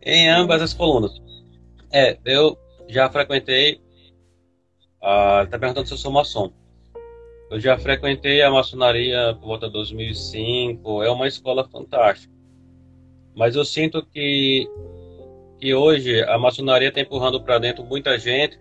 em 0.01 0.29
ambas 0.29 0.62
as 0.62 0.74
colunas. 0.74 1.22
É, 1.91 2.17
eu 2.25 2.58
já 2.88 3.10
frequentei. 3.10 3.82
Ah, 5.01 5.41
está 5.43 5.60
perguntando 5.60 5.88
se 5.88 5.93
eu 5.93 5.98
sou 5.98 6.12
maçom. 6.12 6.51
Eu 7.50 7.60
já 7.60 7.77
frequentei 7.77 8.41
a 8.41 8.50
maçonaria 8.50 9.38
por 9.39 9.48
volta 9.48 9.67
de 9.67 9.74
2005, 9.74 11.03
é 11.03 11.12
uma 11.12 11.27
escola 11.27 11.67
fantástica. 11.67 12.34
Mas 13.36 13.55
eu 13.55 13.63
sinto 13.65 14.05
que, 14.05 14.67
que 15.60 15.74
hoje 15.74 16.24
a 16.24 16.38
maçonaria 16.38 16.89
está 16.89 17.01
empurrando 17.01 17.41
para 17.43 17.60
dentro 17.60 17.84
muita 17.84 18.17
gente 18.17 18.60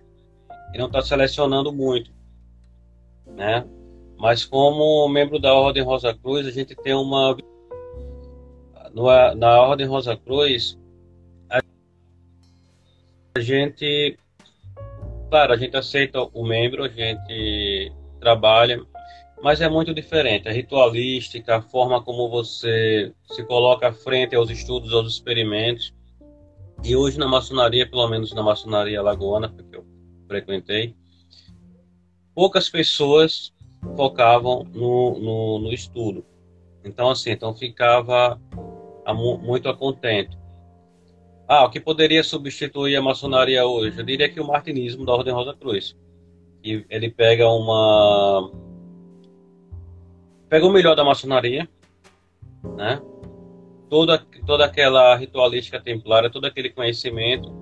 e 0.72 0.78
não 0.78 0.86
está 0.86 1.02
selecionando 1.02 1.72
muito, 1.72 2.10
né? 3.26 3.66
Mas 4.18 4.44
como 4.44 5.08
membro 5.08 5.38
da 5.38 5.52
Ordem 5.52 5.82
Rosa 5.82 6.14
Cruz, 6.14 6.46
a 6.46 6.50
gente 6.50 6.74
tem 6.76 6.94
uma 6.94 7.36
na 9.34 9.60
Ordem 9.60 9.86
Rosa 9.86 10.16
Cruz 10.16 10.78
a 13.34 13.40
gente 13.40 14.18
claro, 15.30 15.54
a 15.54 15.56
gente 15.56 15.74
aceita 15.74 16.22
o 16.22 16.44
membro, 16.44 16.84
a 16.84 16.88
gente 16.88 17.90
trabalha, 18.20 18.84
mas 19.42 19.62
é 19.62 19.68
muito 19.68 19.94
diferente. 19.94 20.46
A 20.46 20.52
ritualística, 20.52 21.56
a 21.56 21.62
forma 21.62 22.02
como 22.02 22.28
você 22.28 23.12
se 23.30 23.42
coloca 23.44 23.88
à 23.88 23.92
frente 23.92 24.36
aos 24.36 24.50
estudos, 24.50 24.92
aos 24.92 25.10
experimentos. 25.10 25.94
E 26.84 26.94
hoje 26.94 27.18
na 27.18 27.26
maçonaria, 27.26 27.88
pelo 27.88 28.06
menos 28.08 28.34
na 28.34 28.42
maçonaria 28.42 29.00
lagoana, 29.00 29.48
porque 29.48 29.74
eu 29.74 29.86
frequentei, 30.32 30.94
poucas 32.34 32.68
pessoas 32.68 33.52
focavam 33.96 34.64
no, 34.72 35.18
no, 35.18 35.58
no 35.58 35.72
estudo. 35.72 36.24
Então, 36.84 37.10
assim, 37.10 37.30
então 37.30 37.54
ficava 37.54 38.40
muito 39.42 39.68
a 39.68 39.76
contento. 39.76 40.38
Ah, 41.46 41.64
o 41.64 41.70
que 41.70 41.78
poderia 41.78 42.24
substituir 42.24 42.96
a 42.96 43.02
maçonaria 43.02 43.66
hoje? 43.66 43.98
Eu 43.98 44.04
diria 44.04 44.28
que 44.28 44.40
o 44.40 44.46
martinismo 44.46 45.04
da 45.04 45.12
Ordem 45.12 45.34
Rosa 45.34 45.54
Cruz 45.54 45.94
e 46.64 46.86
ele 46.88 47.10
pega 47.10 47.48
uma 47.48 48.50
pega 50.48 50.64
o 50.64 50.72
melhor 50.72 50.94
da 50.94 51.04
maçonaria, 51.04 51.68
né? 52.76 53.02
Toda 53.90 54.18
toda 54.46 54.64
aquela 54.64 55.14
ritualística 55.16 55.80
templária, 55.80 56.30
todo 56.30 56.46
aquele 56.46 56.70
conhecimento 56.70 57.61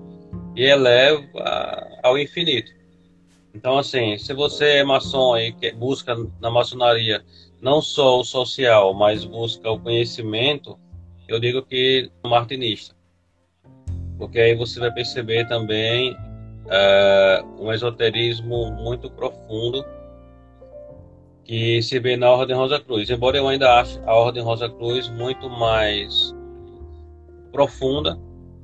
e 0.55 0.63
eleva 0.63 1.87
ao 2.03 2.17
infinito. 2.17 2.71
Então, 3.53 3.77
assim, 3.77 4.17
se 4.17 4.33
você 4.33 4.77
é 4.77 4.83
maçom 4.83 5.37
e 5.37 5.53
busca 5.73 6.15
na 6.39 6.49
maçonaria 6.49 7.23
não 7.61 7.81
só 7.81 8.19
o 8.19 8.23
social, 8.23 8.93
mas 8.93 9.23
busca 9.23 9.69
o 9.69 9.79
conhecimento, 9.79 10.79
eu 11.27 11.39
digo 11.39 11.61
que 11.61 12.09
é 12.23 12.27
martinista. 12.27 12.95
Porque 14.17 14.39
aí 14.39 14.55
você 14.55 14.79
vai 14.79 14.91
perceber 14.91 15.47
também 15.47 16.13
uh, 16.13 17.63
um 17.63 17.71
esoterismo 17.71 18.71
muito 18.71 19.09
profundo 19.11 19.85
que 21.43 21.81
se 21.81 21.99
vê 21.99 22.15
na 22.15 22.29
Ordem 22.29 22.55
Rosa 22.55 22.79
Cruz. 22.79 23.09
Embora 23.09 23.37
eu 23.37 23.47
ainda 23.47 23.79
ache 23.79 23.99
a 24.05 24.13
Ordem 24.13 24.43
Rosa 24.43 24.69
Cruz 24.69 25.09
muito 25.09 25.49
mais 25.49 26.33
profunda, 27.51 28.17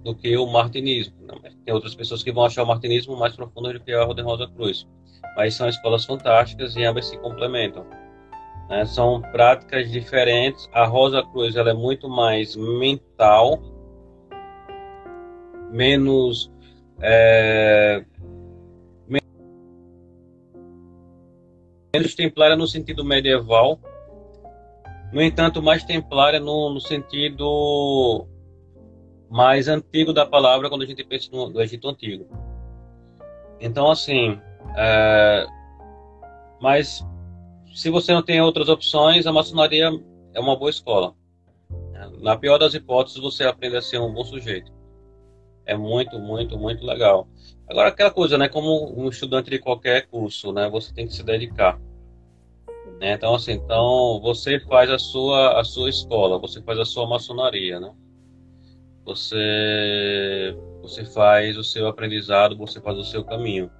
do 0.04 0.16
que 0.16 0.38
o 0.38 0.46
martinismo. 0.48 1.16
Né? 1.22 1.52
Tem 1.66 1.74
outras 1.74 1.96
pessoas 1.96 2.24
que 2.24 2.32
vão 2.32 2.46
achar 2.46 2.64
o 2.64 2.68
martinismo 2.68 3.18
mais 3.18 3.36
profundo 3.36 3.74
do 3.74 3.80
que 3.80 3.92
a 3.92 4.06
Ordem 4.06 4.24
Rosa 4.24 4.48
Cruz. 4.48 4.88
Mas 5.36 5.54
são 5.56 5.68
escolas 5.68 6.06
fantásticas 6.06 6.76
e 6.76 6.84
ambas 6.84 7.06
se 7.08 7.18
complementam. 7.18 7.86
Né? 8.70 8.86
São 8.86 9.22
práticas 9.22 9.92
diferentes. 9.92 10.70
A 10.74 10.86
Rosa 10.86 11.24
Cruz 11.24 11.56
ela 11.56 11.72
é 11.72 11.74
muito 11.74 12.10
mais 12.10 12.56
mental, 12.56 13.62
menos 15.72 16.52
é, 17.00 18.04
menos 21.94 22.16
templária 22.16 22.56
no 22.56 22.68
sentido 22.68 23.04
medieval, 23.04 23.80
no 25.12 25.22
entanto, 25.22 25.62
mais 25.62 25.84
templária 25.84 26.40
no, 26.40 26.74
no 26.74 26.82
sentido 26.82 28.28
mais 29.30 29.68
antigo 29.68 30.14
da 30.14 30.26
palavra 30.26 30.70
quando 30.70 30.84
a 30.84 30.86
gente 30.86 31.04
pensa 31.04 31.30
no, 31.32 31.50
no 31.50 31.62
Egito 31.62 31.88
Antigo. 31.88 32.28
Então, 33.60 33.90
assim, 33.90 34.40
é, 34.76 35.46
mas 36.62 37.06
se 37.74 37.90
você 37.90 38.14
não 38.14 38.24
tem 38.24 38.42
outras 38.42 38.70
opções, 38.70 39.28
a 39.28 39.32
maçonaria 39.32 39.90
é 40.34 40.40
uma 40.40 40.56
boa 40.56 40.70
escola. 40.70 41.14
Na 42.20 42.38
pior 42.38 42.58
das 42.58 42.74
hipóteses, 42.74 43.20
você 43.20 43.44
aprende 43.44 43.76
a 43.78 43.82
ser 43.82 44.00
um 44.00 44.14
bom 44.14 44.24
sujeito. 44.24 44.72
É 45.66 45.76
muito, 45.76 46.18
muito, 46.20 46.58
muito 46.58 46.86
legal. 46.86 47.28
Agora, 47.68 47.90
aquela 47.90 48.12
coisa, 48.12 48.38
né? 48.38 48.48
Como 48.48 48.94
um 48.98 49.10
estudante 49.10 49.50
de 49.50 49.60
qualquer 49.60 50.08
curso, 50.08 50.54
né? 50.54 50.70
Você 50.70 50.94
tem 50.94 51.06
que 51.06 51.14
se 51.14 51.24
dedicar. 51.24 51.80
Né? 53.00 53.14
Então, 53.14 53.36
assim, 53.36 53.54
então 53.54 54.20
você 54.22 54.60
faz 54.62 54.90
a 54.90 54.98
sua, 54.98 55.60
a 55.60 55.64
sua 55.64 55.90
escola, 55.90 56.40
você 56.40 56.62
faz 56.62 56.80
a 56.80 56.86
sua 56.86 57.08
maçonaria, 57.08 57.80
né? 57.80 57.94
Você, 59.08 60.54
você 60.82 61.06
faz 61.06 61.58
o 61.58 61.64
seu 61.64 61.88
aprendizado, 61.88 62.58
você 62.58 62.82
faz 62.82 62.98
o 62.98 63.06
seu 63.06 63.24
caminho. 63.24 63.72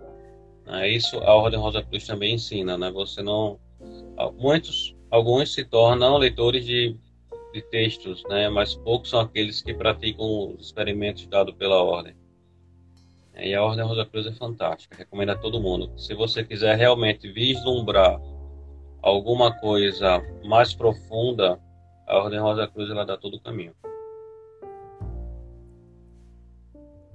É 0.66 0.90
isso 0.90 1.18
a 1.20 1.36
Ordem 1.36 1.60
Rosa 1.60 1.84
Cruz 1.84 2.08
também 2.08 2.36
ensina, 2.36 2.78
né? 2.78 2.90
Você 2.92 3.22
não... 3.22 3.60
Muitos, 4.38 4.96
alguns 5.12 5.54
se 5.54 5.66
tornam 5.66 6.18
leitores 6.18 6.66
de, 6.66 6.96
de 7.54 7.62
textos, 7.64 8.24
né? 8.30 8.48
Mas 8.48 8.76
poucos 8.76 9.10
são 9.10 9.20
aqueles 9.20 9.62
que 9.62 9.74
praticam 9.74 10.56
os 10.56 10.68
experimentos 10.68 11.28
dados 11.28 11.54
pela 11.56 11.84
Ordem. 11.84 12.16
E 13.36 13.54
a 13.54 13.62
Ordem 13.62 13.84
Rosa 13.84 14.06
Cruz 14.06 14.28
é 14.28 14.32
fantástica, 14.32 14.96
recomendo 14.96 15.32
a 15.32 15.38
todo 15.38 15.60
mundo. 15.60 15.92
Se 16.00 16.16
você 16.16 16.42
quiser 16.42 16.78
realmente 16.78 17.30
vislumbrar 17.30 18.18
alguma 19.02 19.52
coisa 19.60 20.22
mais 20.46 20.74
profunda, 20.74 21.60
a 22.08 22.18
Ordem 22.18 22.40
Rosa 22.40 22.66
Cruz 22.66 22.90
ela 22.90 23.06
dá 23.06 23.18
todo 23.18 23.36
o 23.36 23.42
caminho. 23.42 23.76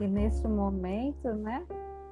E 0.03 0.09
neste 0.09 0.49
momento, 0.49 1.33
né, 1.35 1.65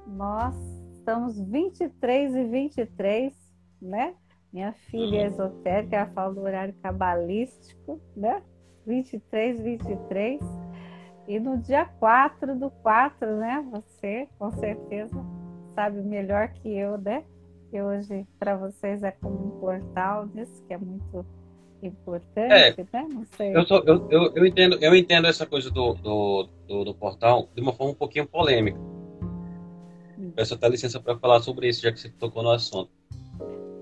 nós 0.07 0.55
estamos 0.93 1.37
23 1.37 2.35
e 2.35 2.43
23, 2.45 3.33
né? 3.81 4.15
Minha 4.53 4.71
filha 4.71 5.21
uhum. 5.21 5.25
esotérica, 5.27 5.95
ela 5.97 6.05
fala 6.07 6.33
do 6.33 6.41
horário 6.41 6.73
cabalístico, 6.81 7.99
né? 8.15 8.41
23, 8.87 9.59
23. 9.61 10.39
E 11.27 11.37
no 11.37 11.57
dia 11.57 11.85
4 11.85 12.57
do 12.57 12.69
4, 12.69 13.37
né? 13.37 13.65
Você 13.71 14.29
com 14.39 14.49
certeza 14.51 15.21
sabe 15.75 16.01
melhor 16.01 16.49
que 16.49 16.69
eu, 16.69 16.97
né? 16.97 17.25
que 17.71 17.81
hoje 17.81 18.27
para 18.37 18.57
vocês 18.57 19.01
é 19.01 19.11
como 19.11 19.47
um 19.47 19.59
portal 19.61 20.27
disso 20.27 20.61
que 20.67 20.73
é 20.73 20.77
muito 20.77 21.25
importante, 21.81 22.81
é, 22.81 22.85
né? 22.93 23.07
Não 23.09 23.25
sei. 23.25 23.55
Eu, 23.55 23.65
eu, 23.85 24.07
eu, 24.09 24.33
eu, 24.35 24.45
entendo, 24.45 24.77
eu 24.81 24.95
entendo 24.95 25.27
essa 25.27 25.45
coisa 25.45 25.69
do, 25.69 25.93
do, 25.95 26.49
do, 26.67 26.83
do 26.85 26.93
portal 26.93 27.49
de 27.55 27.61
uma 27.61 27.73
forma 27.73 27.93
um 27.93 27.95
pouquinho 27.95 28.27
polêmica. 28.27 28.79
Hum. 30.17 30.31
Peço 30.35 30.53
até 30.53 30.69
licença 30.69 30.99
para 30.99 31.17
falar 31.17 31.41
sobre 31.41 31.67
isso, 31.67 31.81
já 31.81 31.91
que 31.91 31.99
você 31.99 32.09
tocou 32.09 32.43
no 32.43 32.51
assunto. 32.51 32.89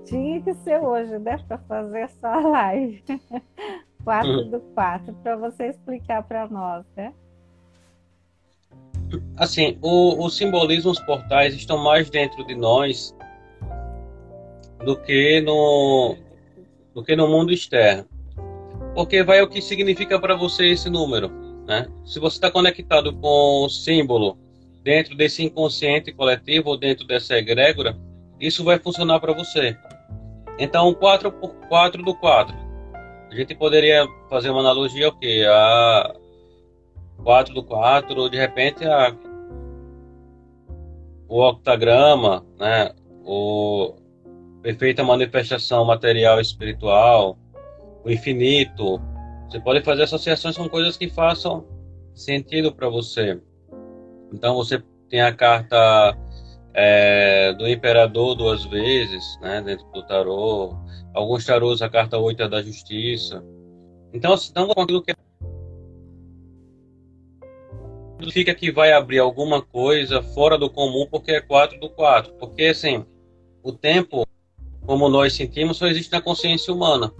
Tinha 0.05 0.41
que 0.41 0.53
ser 0.55 0.79
hoje, 0.79 1.19
né? 1.19 1.37
Para 1.47 1.57
fazer 1.59 1.99
essa 1.99 2.39
live. 2.39 3.03
4 4.03 4.29
uhum. 4.29 4.49
do 4.49 4.59
4, 4.59 5.13
para 5.21 5.35
você 5.35 5.67
explicar 5.67 6.23
para 6.23 6.47
nós, 6.47 6.85
né? 6.95 7.13
Assim, 9.37 9.77
o, 9.81 10.25
o 10.25 10.29
simbolismo, 10.29 10.91
os 10.91 10.99
portais 10.99 11.53
estão 11.53 11.77
mais 11.77 12.09
dentro 12.09 12.45
de 12.45 12.55
nós 12.55 13.15
do 14.85 14.95
que 14.95 15.41
no 15.41 16.15
do 16.99 17.03
que 17.03 17.15
no 17.15 17.27
mundo 17.27 17.53
externo. 17.53 18.05
Porque 18.93 19.23
vai 19.23 19.41
o 19.41 19.47
que 19.47 19.61
significa 19.61 20.19
para 20.19 20.35
você 20.35 20.67
esse 20.67 20.89
número, 20.89 21.29
né? 21.65 21.87
Se 22.05 22.19
você 22.19 22.35
está 22.35 22.51
conectado 22.51 23.13
com 23.13 23.63
o 23.63 23.69
símbolo 23.69 24.37
dentro 24.83 25.15
desse 25.15 25.43
inconsciente 25.43 26.11
coletivo 26.11 26.71
ou 26.71 26.77
dentro 26.77 27.07
dessa 27.07 27.37
egrégora, 27.37 27.97
isso 28.39 28.65
vai 28.65 28.77
funcionar 28.79 29.19
para 29.21 29.33
você. 29.33 29.77
Então, 30.57 30.93
4 30.93 31.31
por 31.31 31.51
4 31.69 32.03
do 32.03 32.13
4. 32.15 32.53
A 33.31 33.35
gente 33.35 33.55
poderia 33.55 34.05
fazer 34.29 34.49
uma 34.49 34.59
analogia 34.59 35.07
o 35.07 35.17
quê? 35.17 35.45
A 35.47 36.15
4 37.23 37.53
do 37.53 37.63
4, 37.63 38.19
ou 38.19 38.29
de 38.29 38.37
repente 38.37 38.83
a 38.85 39.15
o 41.29 41.47
octagrama, 41.47 42.43
né? 42.57 42.91
O 43.23 43.93
perfeita 44.61 45.03
manifestação 45.03 45.85
material 45.85 46.39
e 46.39 46.41
espiritual, 46.41 47.37
o 48.03 48.09
infinito. 48.09 49.01
Você 49.47 49.59
pode 49.59 49.81
fazer 49.81 50.03
associações 50.03 50.57
com 50.57 50.69
coisas 50.69 50.97
que 50.97 51.09
façam 51.09 51.65
sentido 52.13 52.71
para 52.71 52.89
você. 52.89 53.41
Então 54.31 54.55
você 54.55 54.81
tem 55.09 55.21
a 55.21 55.33
carta 55.33 56.17
é, 56.73 57.53
do 57.53 57.67
imperador 57.67 58.35
duas 58.35 58.63
vezes, 58.65 59.39
né, 59.41 59.61
dentro 59.61 59.85
do 59.91 60.03
tarô. 60.05 60.75
Alguns 61.13 61.45
tarôs 61.45 61.81
a 61.81 61.89
carta 61.89 62.17
8 62.17 62.43
é 62.43 62.49
da 62.49 62.61
justiça. 62.61 63.43
Então, 64.13 64.35
então 64.49 64.71
aquilo 64.71 65.01
que 65.01 65.13
significa 68.17 68.53
que 68.53 68.71
vai 68.71 68.91
abrir 68.91 69.19
alguma 69.19 69.61
coisa 69.61 70.21
fora 70.21 70.57
do 70.57 70.69
comum 70.69 71.07
porque 71.09 71.31
é 71.31 71.41
4 71.41 71.79
do 71.79 71.89
4. 71.89 72.33
Porque 72.33 72.65
assim, 72.65 73.05
o 73.63 73.71
tempo 73.71 74.27
como 74.89 75.07
nós 75.07 75.33
sentimos 75.33 75.77
só 75.77 75.85
existe 75.85 76.11
na 76.11 76.19
consciência 76.19 76.73
humana. 76.73 77.13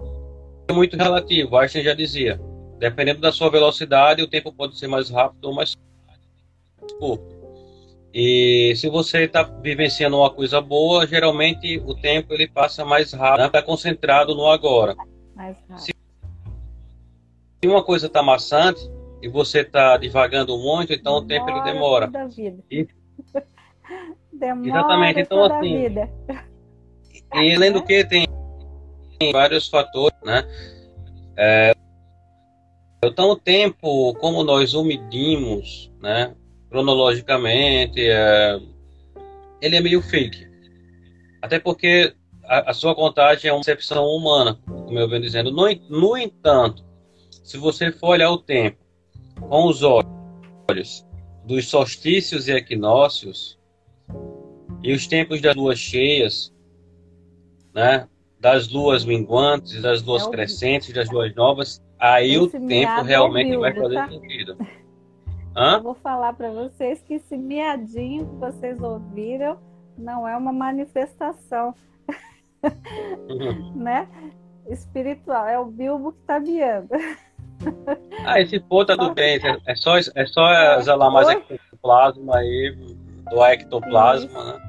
É 0.67 0.73
muito 0.73 0.97
relativo, 0.97 1.55
Einstein 1.55 1.83
já 1.83 1.93
dizia. 1.93 2.41
Dependendo 2.79 3.21
da 3.21 3.31
sua 3.31 3.51
velocidade, 3.51 4.23
o 4.23 4.27
tempo 4.27 4.51
pode 4.51 4.75
ser 4.75 4.87
mais 4.87 5.11
rápido 5.11 5.45
ou 5.45 5.53
mais 5.53 5.77
curto. 6.97 7.23
E 8.11 8.73
se 8.75 8.89
você 8.89 9.25
está 9.25 9.43
vivenciando 9.43 10.17
uma 10.17 10.31
coisa 10.31 10.59
boa, 10.59 11.05
geralmente 11.05 11.77
o 11.85 11.93
tempo 11.93 12.33
ele 12.33 12.47
passa 12.47 12.83
mais 12.83 13.13
rápido, 13.13 13.45
está 13.45 13.61
concentrado 13.61 14.33
no 14.33 14.47
agora. 14.47 14.95
Se 15.77 15.93
uma 17.65 17.83
coisa 17.83 18.07
está 18.07 18.23
maçante 18.23 18.81
e 19.21 19.29
você 19.29 19.59
está 19.59 19.95
divagando 19.95 20.57
muito, 20.57 20.91
então 20.91 21.23
demora 21.23 21.23
o 21.23 21.27
tempo 21.27 21.49
ele 21.51 21.71
demora. 21.71 22.07
Da 22.07 22.25
vida. 22.25 22.63
E... 22.71 22.87
demora 24.33 24.67
Exatamente. 24.67 25.19
Então 25.19 25.43
assim. 25.43 25.77
Vida. 25.77 26.09
E 27.33 27.55
além 27.55 27.71
do 27.71 27.83
que 27.83 28.03
tem 28.03 28.27
vários 29.31 29.67
fatores, 29.67 30.17
né? 30.23 30.43
É, 31.37 31.73
então 33.03 33.29
o 33.29 33.35
tempo, 33.35 34.13
como 34.15 34.43
nós 34.43 34.73
o 34.73 34.83
medimos, 34.83 35.91
né? 36.01 36.35
Cronologicamente, 36.69 38.01
é, 38.01 38.59
ele 39.61 39.75
é 39.75 39.81
meio 39.81 40.01
fake. 40.01 40.47
Até 41.41 41.59
porque 41.59 42.13
a, 42.43 42.71
a, 42.71 42.73
sua 42.73 42.93
contagem 42.93 43.49
é 43.49 43.53
uma 43.53 43.59
concepção 43.59 44.05
humana, 44.05 44.59
como 44.65 44.99
eu 44.99 45.07
venho 45.07 45.21
dizendo. 45.21 45.51
No, 45.51 45.67
no 45.89 46.17
entanto, 46.17 46.83
se 47.43 47.57
você 47.57 47.91
for 47.91 48.09
olhar 48.09 48.31
o 48.31 48.37
tempo 48.37 48.77
com 49.39 49.65
os 49.65 49.81
olhos 49.83 51.05
dos 51.45 51.67
solstícios 51.67 52.47
e 52.47 52.51
equinócios 52.51 53.57
e 54.83 54.93
os 54.93 55.07
tempos 55.07 55.41
das 55.41 55.55
luas 55.55 55.79
cheias, 55.79 56.53
né? 57.73 58.07
das 58.39 58.69
luas 58.69 59.03
minguantes, 59.03 59.81
das 59.81 60.01
luas 60.01 60.25
é 60.25 60.29
crescentes, 60.31 60.93
das 60.93 61.09
luas 61.09 61.33
novas, 61.35 61.83
aí 61.99 62.35
esse 62.35 62.57
o 62.57 62.67
tempo 62.67 63.01
realmente 63.01 63.55
vai 63.57 63.73
fazer 63.73 63.95
tá? 63.95 64.09
sentido. 64.09 64.57
Hã? 65.55 65.77
Eu 65.77 65.83
vou 65.83 65.95
falar 65.95 66.33
para 66.33 66.49
vocês 66.51 67.01
que 67.01 67.15
esse 67.15 67.35
miadinho 67.35 68.25
que 68.25 68.35
vocês 68.35 68.81
ouviram 68.81 69.57
não 69.97 70.25
é 70.25 70.37
uma 70.37 70.53
manifestação 70.53 71.75
uhum. 73.29 73.73
né? 73.75 74.07
espiritual, 74.69 75.47
é 75.47 75.59
o 75.59 75.65
Bilbo 75.65 76.13
que 76.13 76.19
está 76.19 76.39
miando. 76.39 76.89
Ah, 78.23 78.39
esse 78.39 78.57
pô 78.57 78.85
tá 78.85 78.95
tudo 78.95 79.13
bem, 79.13 79.37
é 79.65 79.75
só, 79.75 79.97
é 79.97 80.25
só 80.25 80.77
exalar 80.77 81.11
mais 81.11 81.27
ectoplasma 81.27 82.37
aí, 82.37 82.77
do 83.29 83.43
ectoplasma, 83.43 84.39
Isso. 84.39 84.57
né? 84.57 84.68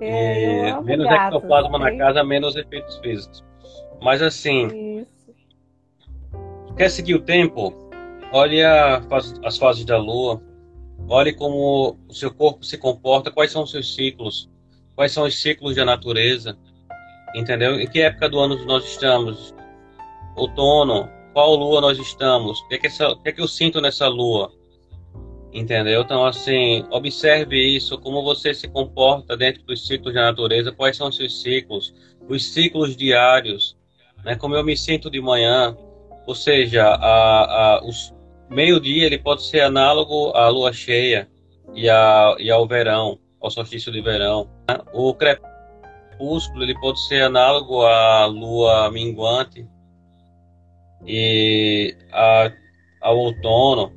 É, 0.00 0.70
e 0.70 0.82
menos 0.82 1.06
gato, 1.06 1.36
ectoplasma 1.36 1.78
na 1.78 1.96
casa, 1.96 2.22
menos 2.22 2.56
efeitos 2.56 2.98
físicos. 2.98 3.44
Mas 4.02 4.20
assim, 4.20 5.00
Isso. 5.00 5.34
quer 6.76 6.90
seguir 6.90 7.14
o 7.14 7.22
tempo? 7.22 7.86
olhe 8.32 8.62
a, 8.62 9.02
as 9.44 9.58
fases 9.58 9.84
da 9.84 9.96
Lua, 9.96 10.42
olhe 11.08 11.32
como 11.32 11.98
o 12.08 12.14
seu 12.14 12.32
corpo 12.32 12.64
se 12.64 12.78
comporta, 12.78 13.30
quais 13.30 13.50
são 13.50 13.62
os 13.62 13.70
seus 13.70 13.94
ciclos, 13.94 14.48
quais 14.94 15.12
são 15.12 15.24
os 15.24 15.40
ciclos 15.40 15.76
da 15.76 15.84
natureza, 15.84 16.56
entendeu? 17.34 17.80
Em 17.80 17.88
que 17.88 18.00
época 18.00 18.28
do 18.28 18.38
ano 18.38 18.64
nós 18.64 18.84
estamos? 18.84 19.54
Outono, 20.36 21.08
qual 21.32 21.54
lua 21.54 21.80
nós 21.80 21.98
estamos? 21.98 22.60
O 22.60 22.68
que 22.68 22.74
é 22.74 22.78
que, 22.78 22.86
essa, 22.86 23.08
o 23.08 23.22
que, 23.22 23.28
é 23.30 23.32
que 23.32 23.40
eu 23.40 23.48
sinto 23.48 23.80
nessa 23.80 24.08
lua? 24.08 24.52
Entendeu? 25.56 26.02
Então, 26.02 26.26
assim, 26.26 26.84
observe 26.90 27.56
isso, 27.56 27.96
como 27.98 28.22
você 28.22 28.52
se 28.52 28.68
comporta 28.68 29.34
dentro 29.34 29.62
dos 29.62 29.86
ciclos 29.86 30.12
da 30.12 30.26
natureza, 30.26 30.70
quais 30.70 30.98
são 30.98 31.08
os 31.08 31.16
seus 31.16 31.40
ciclos, 31.40 31.94
os 32.28 32.52
ciclos 32.52 32.94
diários, 32.94 33.74
né? 34.22 34.36
Como 34.36 34.54
eu 34.54 34.62
me 34.62 34.76
sinto 34.76 35.10
de 35.10 35.18
manhã, 35.18 35.74
ou 36.26 36.34
seja, 36.34 36.84
a, 36.84 37.76
a, 37.76 37.80
meio-dia 38.50 39.06
ele 39.06 39.16
pode 39.16 39.44
ser 39.44 39.62
análogo 39.62 40.28
à 40.36 40.46
lua 40.50 40.74
cheia 40.74 41.26
e, 41.74 41.88
a, 41.88 42.36
e 42.38 42.50
ao 42.50 42.68
verão, 42.68 43.18
ao 43.40 43.50
solstício 43.50 43.90
de 43.90 44.02
verão. 44.02 44.50
O 44.92 45.14
crepúsculo 45.14 46.64
ele 46.64 46.78
pode 46.78 47.00
ser 47.08 47.22
análogo 47.22 47.80
à 47.80 48.26
lua 48.26 48.90
minguante 48.90 49.66
e 51.06 51.96
a, 52.12 52.52
ao 53.00 53.16
outono, 53.16 53.90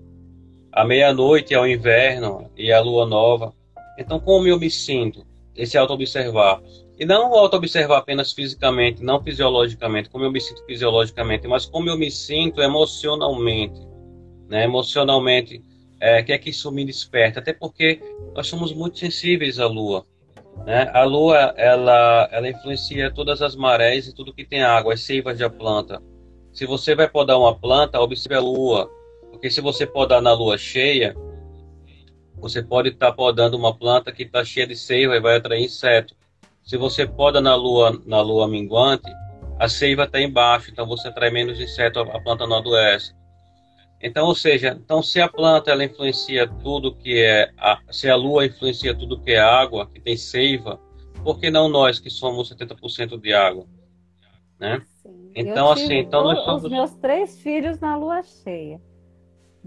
a 0.72 0.86
meia-noite 0.86 1.56
ao 1.56 1.68
inverno 1.68 2.50
e 2.56 2.72
a 2.72 2.82
lua 2.82 3.06
nova. 3.06 3.54
Então, 3.98 4.20
como 4.20 4.48
eu 4.48 4.60
me 4.60 4.70
sinto? 4.70 5.26
Esse 5.56 5.78
auto-observar. 5.78 6.62
E 6.98 7.06
não 7.06 7.34
auto-observar 7.34 7.98
apenas 7.98 8.34
fisicamente, 8.34 9.04
não 9.04 9.24
fisiologicamente, 9.24 10.10
como 10.10 10.26
eu 10.26 10.32
me 10.32 10.42
sinto 10.42 10.66
fisiologicamente, 10.66 11.48
mas 11.48 11.66
como 11.66 11.90
eu 11.90 11.98
me 11.98 12.12
sinto 12.12 12.62
emocionalmente. 12.62 13.80
Né? 14.50 14.66
Emocionalmente, 14.66 15.64
é, 16.00 16.22
que 16.24 16.34
é 16.34 16.38
que 16.38 16.50
isso 16.50 16.72
me 16.72 16.86
desperta? 16.86 17.40
Até 17.40 17.54
porque 17.54 18.02
nós 18.34 18.48
somos 18.48 18.74
muito 18.74 19.00
sensíveis 19.00 19.60
à 19.60 19.68
lua. 19.68 20.06
Né? 20.66 20.90
A 20.94 21.04
lua, 21.04 21.54
ela, 21.58 22.28
ela 22.32 22.50
influencia 22.50 23.12
todas 23.14 23.42
as 23.42 23.56
marés 23.56 24.08
e 24.08 24.14
tudo 24.14 24.34
que 24.34 24.46
tem 24.46 24.62
água, 24.62 24.94
as 24.94 25.02
seivas 25.02 25.40
da 25.40 25.50
planta. 25.50 26.02
Se 26.52 26.66
você 26.66 26.96
vai 26.96 27.08
podar 27.08 27.38
uma 27.38 27.56
planta, 27.56 28.00
observe 28.00 28.36
a 28.36 28.42
lua. 28.42 28.90
Porque 29.32 29.50
se 29.50 29.62
você 29.62 29.86
podar 29.86 30.22
na 30.22 30.34
lua 30.34 30.58
cheia, 30.58 31.16
você 32.38 32.62
pode 32.62 32.90
estar 32.90 33.08
tá 33.08 33.14
podando 33.14 33.58
uma 33.58 33.76
planta 33.76 34.12
que 34.12 34.24
está 34.24 34.44
cheia 34.44 34.68
de 34.68 34.76
seiva 34.76 35.16
e 35.16 35.20
vai 35.20 35.38
atrair 35.38 35.64
inseto. 35.64 36.16
Se 36.64 36.78
você 36.78 37.06
poda 37.08 37.42
na 37.42 37.56
lua, 37.56 38.00
na 38.06 38.22
lua 38.22 38.48
minguante, 38.48 39.10
a 39.60 39.68
seiva 39.68 40.04
está 40.04 40.22
embaixo, 40.22 40.72
então 40.72 40.88
você 40.88 41.08
atrai 41.08 41.30
menos 41.30 41.60
inseto, 41.60 42.00
a 42.00 42.22
planta 42.22 42.48
não 42.48 42.58
adoece. 42.58 43.14
Então, 44.02 44.28
ou 44.28 44.36
seja, 44.36 44.80
então 44.82 45.04
se 45.04 45.20
a 45.20 45.28
planta 45.28 45.72
ela 45.72 45.84
influencia 45.84 46.48
tudo 46.48 46.96
que 46.96 47.20
é, 47.20 47.52
a, 47.58 47.80
se 47.92 48.10
a 48.10 48.16
lua 48.16 48.46
influencia 48.46 48.96
tudo 48.96 49.20
que 49.20 49.32
é 49.32 49.40
água, 49.40 49.88
que 49.88 50.00
tem 50.00 50.16
seiva, 50.16 50.80
por 51.22 51.38
que 51.38 51.52
não 51.52 51.68
nós 51.68 52.00
que 52.00 52.10
somos 52.10 52.50
70% 52.54 53.20
de 53.20 53.34
água, 53.34 53.68
né? 54.58 54.82
Então, 55.36 55.70
assim, 55.72 55.96
então 55.96 56.24
nós 56.24 56.44
somos... 56.46 56.64
os 56.64 56.72
meus 56.72 56.96
três 56.96 57.42
filhos 57.42 57.80
na 57.80 57.98
lua 57.98 58.24
cheia, 58.24 58.82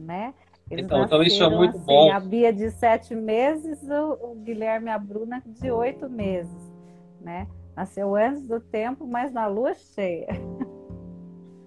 né? 0.02 0.34
Eles 0.70 0.84
então, 0.84 1.04
então 1.04 1.22
isso 1.22 1.42
é 1.42 1.50
muito 1.50 1.76
assim, 1.76 1.86
bom. 1.86 2.12
A 2.12 2.20
Bia 2.20 2.52
de 2.52 2.70
sete 2.70 3.14
meses, 3.14 3.78
o, 3.82 4.32
o 4.32 4.34
Guilherme 4.36 4.86
e 4.86 4.90
a 4.90 4.98
Bruna 4.98 5.42
de 5.44 5.70
oito 5.70 6.08
meses, 6.08 6.72
né? 7.20 7.46
Nasceu 7.76 8.14
antes 8.14 8.42
do 8.42 8.60
tempo, 8.60 9.06
mas 9.06 9.32
na 9.32 9.46
lua 9.46 9.74
cheia. 9.74 10.28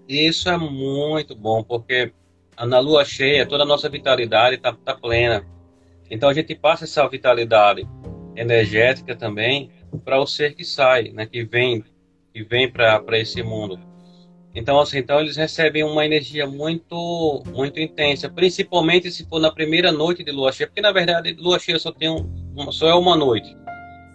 Isso 0.07 0.49
é 0.49 0.57
muito 0.57 1.35
bom, 1.35 1.63
porque 1.63 2.13
na 2.59 2.79
lua 2.79 3.03
cheia 3.03 3.45
toda 3.45 3.63
a 3.63 3.67
nossa 3.67 3.89
vitalidade 3.89 4.55
está 4.55 4.71
tá 4.71 4.95
plena. 4.95 5.45
Então 6.09 6.29
a 6.29 6.33
gente 6.33 6.53
passa 6.55 6.85
essa 6.85 7.07
vitalidade 7.07 7.87
energética 8.35 9.15
também 9.15 9.71
para 10.03 10.19
o 10.19 10.27
ser 10.27 10.53
que 10.53 10.63
sai, 10.63 11.09
né? 11.09 11.25
Que 11.25 11.43
vem 11.43 11.83
que 12.33 12.43
vem 12.43 12.69
para 12.69 13.17
esse 13.17 13.41
mundo. 13.41 13.79
Então, 14.55 14.79
assim, 14.79 14.99
então 14.99 15.19
eles 15.19 15.35
recebem 15.35 15.83
uma 15.83 16.05
energia 16.05 16.47
muito, 16.47 17.43
muito 17.47 17.77
intensa, 17.77 18.29
principalmente 18.29 19.11
se 19.11 19.25
for 19.25 19.39
na 19.39 19.51
primeira 19.51 19.91
noite 19.91 20.23
de 20.23 20.31
lua 20.31 20.53
cheia, 20.53 20.67
porque 20.67 20.81
na 20.81 20.93
verdade 20.93 21.33
lua 21.33 21.59
cheia 21.59 21.77
só 21.77 21.91
tem 21.91 22.09
um, 22.09 22.71
só 22.71 22.87
é 22.87 22.95
uma 22.95 23.17
noite. 23.17 23.53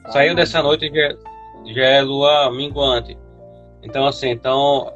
Saiu 0.08 0.34
dessa 0.34 0.62
noite 0.62 0.90
já, 0.90 1.74
já 1.74 1.84
é 1.84 2.00
lua 2.00 2.50
minguante. 2.50 3.18
Então, 3.82 4.06
assim, 4.06 4.30
então 4.30 4.90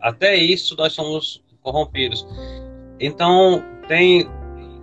até 0.00 0.34
isso 0.34 0.74
nós 0.74 0.94
somos 0.94 1.44
corrompidos. 1.60 2.26
Então, 2.98 3.62
tem 3.86 4.26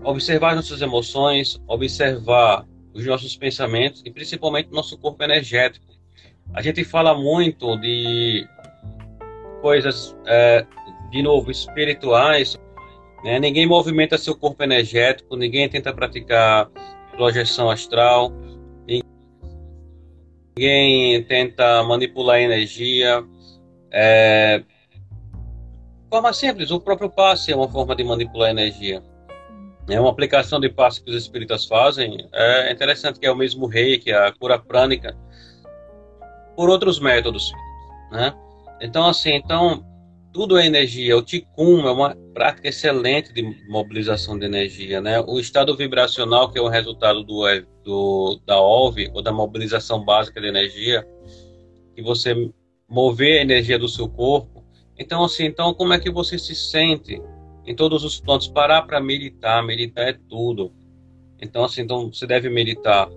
observar 0.04 0.56
nossas 0.56 0.84
emoções, 0.84 1.60
observar 1.68 2.63
os 2.94 3.04
nossos 3.08 3.36
pensamentos 3.36 4.04
e 4.06 4.12
principalmente 4.12 4.72
nosso 4.72 4.96
corpo 5.00 5.24
energético 5.24 5.96
a 6.54 6.62
gente 6.62 6.84
fala 6.84 7.13
muito 7.13 7.76
de 7.78 8.48
coisas, 9.65 10.15
é, 10.28 10.63
de 11.10 11.23
novo, 11.23 11.49
espirituais. 11.49 12.56
Né? 13.23 13.39
Ninguém 13.39 13.65
movimenta 13.65 14.15
seu 14.15 14.38
corpo 14.38 14.62
energético, 14.62 15.36
ninguém 15.36 15.67
tenta 15.67 15.91
praticar 15.91 16.69
projeção 17.13 17.71
astral, 17.71 18.32
ninguém 20.56 21.23
tenta 21.23 21.82
manipular 21.82 22.36
a 22.36 22.41
energia. 22.41 23.25
É, 23.91 24.62
forma 26.12 26.32
simples, 26.32 26.69
o 26.69 26.80
próprio 26.80 27.10
passe 27.10 27.51
é 27.51 27.56
uma 27.56 27.67
forma 27.67 27.95
de 27.95 28.04
manipular 28.04 28.51
energia. 28.51 29.01
É 29.89 29.99
uma 29.99 30.12
aplicação 30.12 30.60
de 30.60 30.69
passe 30.69 31.04
que 31.04 31.10
os 31.10 31.15
espíritas 31.15 31.65
fazem. 31.65 32.30
É 32.32 32.71
interessante 32.71 33.19
que 33.19 33.25
é 33.25 33.32
o 33.32 33.36
mesmo 33.36 33.65
rei, 33.65 33.97
que 33.97 34.12
é 34.12 34.28
a 34.28 34.32
cura 34.32 34.60
prânica 34.60 35.17
por 36.56 36.69
outros 36.69 36.99
métodos, 36.99 37.51
né? 38.12 38.32
Então, 38.82 39.08
assim, 39.08 39.34
então, 39.34 39.86
tudo 40.34 40.58
é 40.58 40.66
energia. 40.66 41.18
O 41.18 41.22
Ticum 41.22 41.88
é 41.88 41.92
uma 41.92 42.16
prática 42.34 42.68
excelente 42.68 43.34
de 43.34 43.42
mobilização 43.70 44.38
de 44.38 44.46
energia, 44.46 45.00
né? 45.02 45.20
O 45.22 45.40
estado 45.40 45.76
vibracional, 45.76 46.52
que 46.52 46.60
é 46.60 46.62
o 46.62 46.68
resultado 46.68 47.24
do, 47.24 47.44
do 47.84 48.42
da 48.46 48.60
OLV, 48.60 49.12
ou 49.14 49.22
da 49.22 49.32
mobilização 49.32 50.04
básica 50.04 50.42
de 50.42 50.48
energia, 50.48 51.08
que 51.96 52.02
você 52.02 52.34
mover 52.88 53.40
a 53.40 53.42
energia 53.42 53.80
do 53.80 53.88
seu 53.88 54.10
corpo. 54.10 54.64
Então, 54.98 55.24
assim, 55.24 55.46
então, 55.46 55.74
como 55.74 55.94
é 55.94 56.00
que 56.00 56.12
você 56.12 56.38
se 56.38 56.56
sente 56.56 57.22
em 57.66 57.76
todos 57.76 58.04
os 58.04 58.20
pontos? 58.20 58.48
Parar 58.48 58.84
para 58.84 59.00
meditar, 59.00 59.64
meditar 59.64 60.10
é 60.10 60.14
tudo. 60.30 60.74
Então, 61.42 61.64
assim, 61.64 61.82
então, 61.82 62.12
você 62.12 62.28
deve 62.28 62.50
meditar 62.50 63.10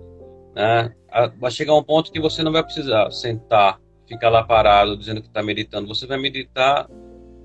né? 0.59 0.93
Vai 1.39 1.51
chegar 1.51 1.75
um 1.75 1.83
ponto 1.83 2.11
que 2.11 2.19
você 2.19 2.43
não 2.43 2.51
vai 2.51 2.63
precisar 2.63 3.09
sentar, 3.11 3.79
ficar 4.09 4.29
lá 4.29 4.43
parado 4.43 4.97
dizendo 4.97 5.21
que 5.21 5.27
está 5.27 5.41
meditando. 5.43 5.87
Você 5.87 6.07
vai 6.07 6.17
meditar 6.17 6.89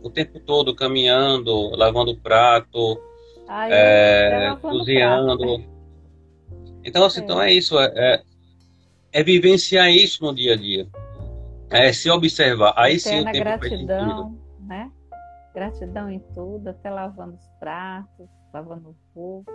o 0.02 0.10
tempo 0.10 0.40
todo, 0.40 0.74
caminhando, 0.74 1.70
lavando 1.76 2.12
o 2.12 2.16
prato, 2.16 3.00
Ai, 3.46 3.70
é, 3.70 4.56
cozinhando. 4.60 5.38
Prato. 5.38 5.74
Então, 6.82 7.04
assim, 7.04 7.20
é. 7.20 7.24
então 7.24 7.42
é 7.42 7.52
isso, 7.52 7.78
é, 7.78 7.92
é, 7.94 8.22
é, 9.12 9.22
vivenciar 9.22 9.90
isso 9.90 10.24
no 10.24 10.34
dia 10.34 10.54
a 10.54 10.56
dia. 10.56 10.88
É 11.70 11.92
se 11.92 12.10
observar. 12.10 12.72
Aí 12.76 12.98
sim 12.98 13.20
o 13.20 13.24
tempo 13.24 13.38
gratidão, 13.38 14.38
né? 14.60 14.90
Gratidão 15.54 16.10
em 16.10 16.18
tudo, 16.34 16.68
até 16.68 16.90
lavando 16.90 17.36
os 17.36 17.48
pratos, 17.58 18.28
lavando 18.52 18.96
roupa 19.14 19.52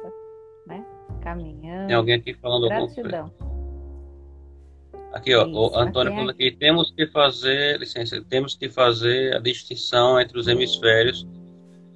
né? 0.69 0.85
Caminhando. 1.21 1.87
Tem 1.87 1.95
alguém 1.95 2.15
aqui 2.15 2.33
falando 2.35 2.69
Gratidão. 2.69 3.31
Aqui, 5.19 5.35
ó, 5.35 5.45
Isso, 5.45 5.53
o 5.53 5.77
Antônio 5.77 6.13
falando 6.13 6.29
aqui, 6.29 6.49
temos 6.49 6.91
que 6.91 7.05
fazer, 7.05 7.77
licença, 7.77 8.23
temos 8.29 8.55
que 8.55 8.69
fazer 8.69 9.35
a 9.35 9.39
distinção 9.39 10.19
entre 10.19 10.39
os 10.39 10.47
hemisférios, 10.47 11.27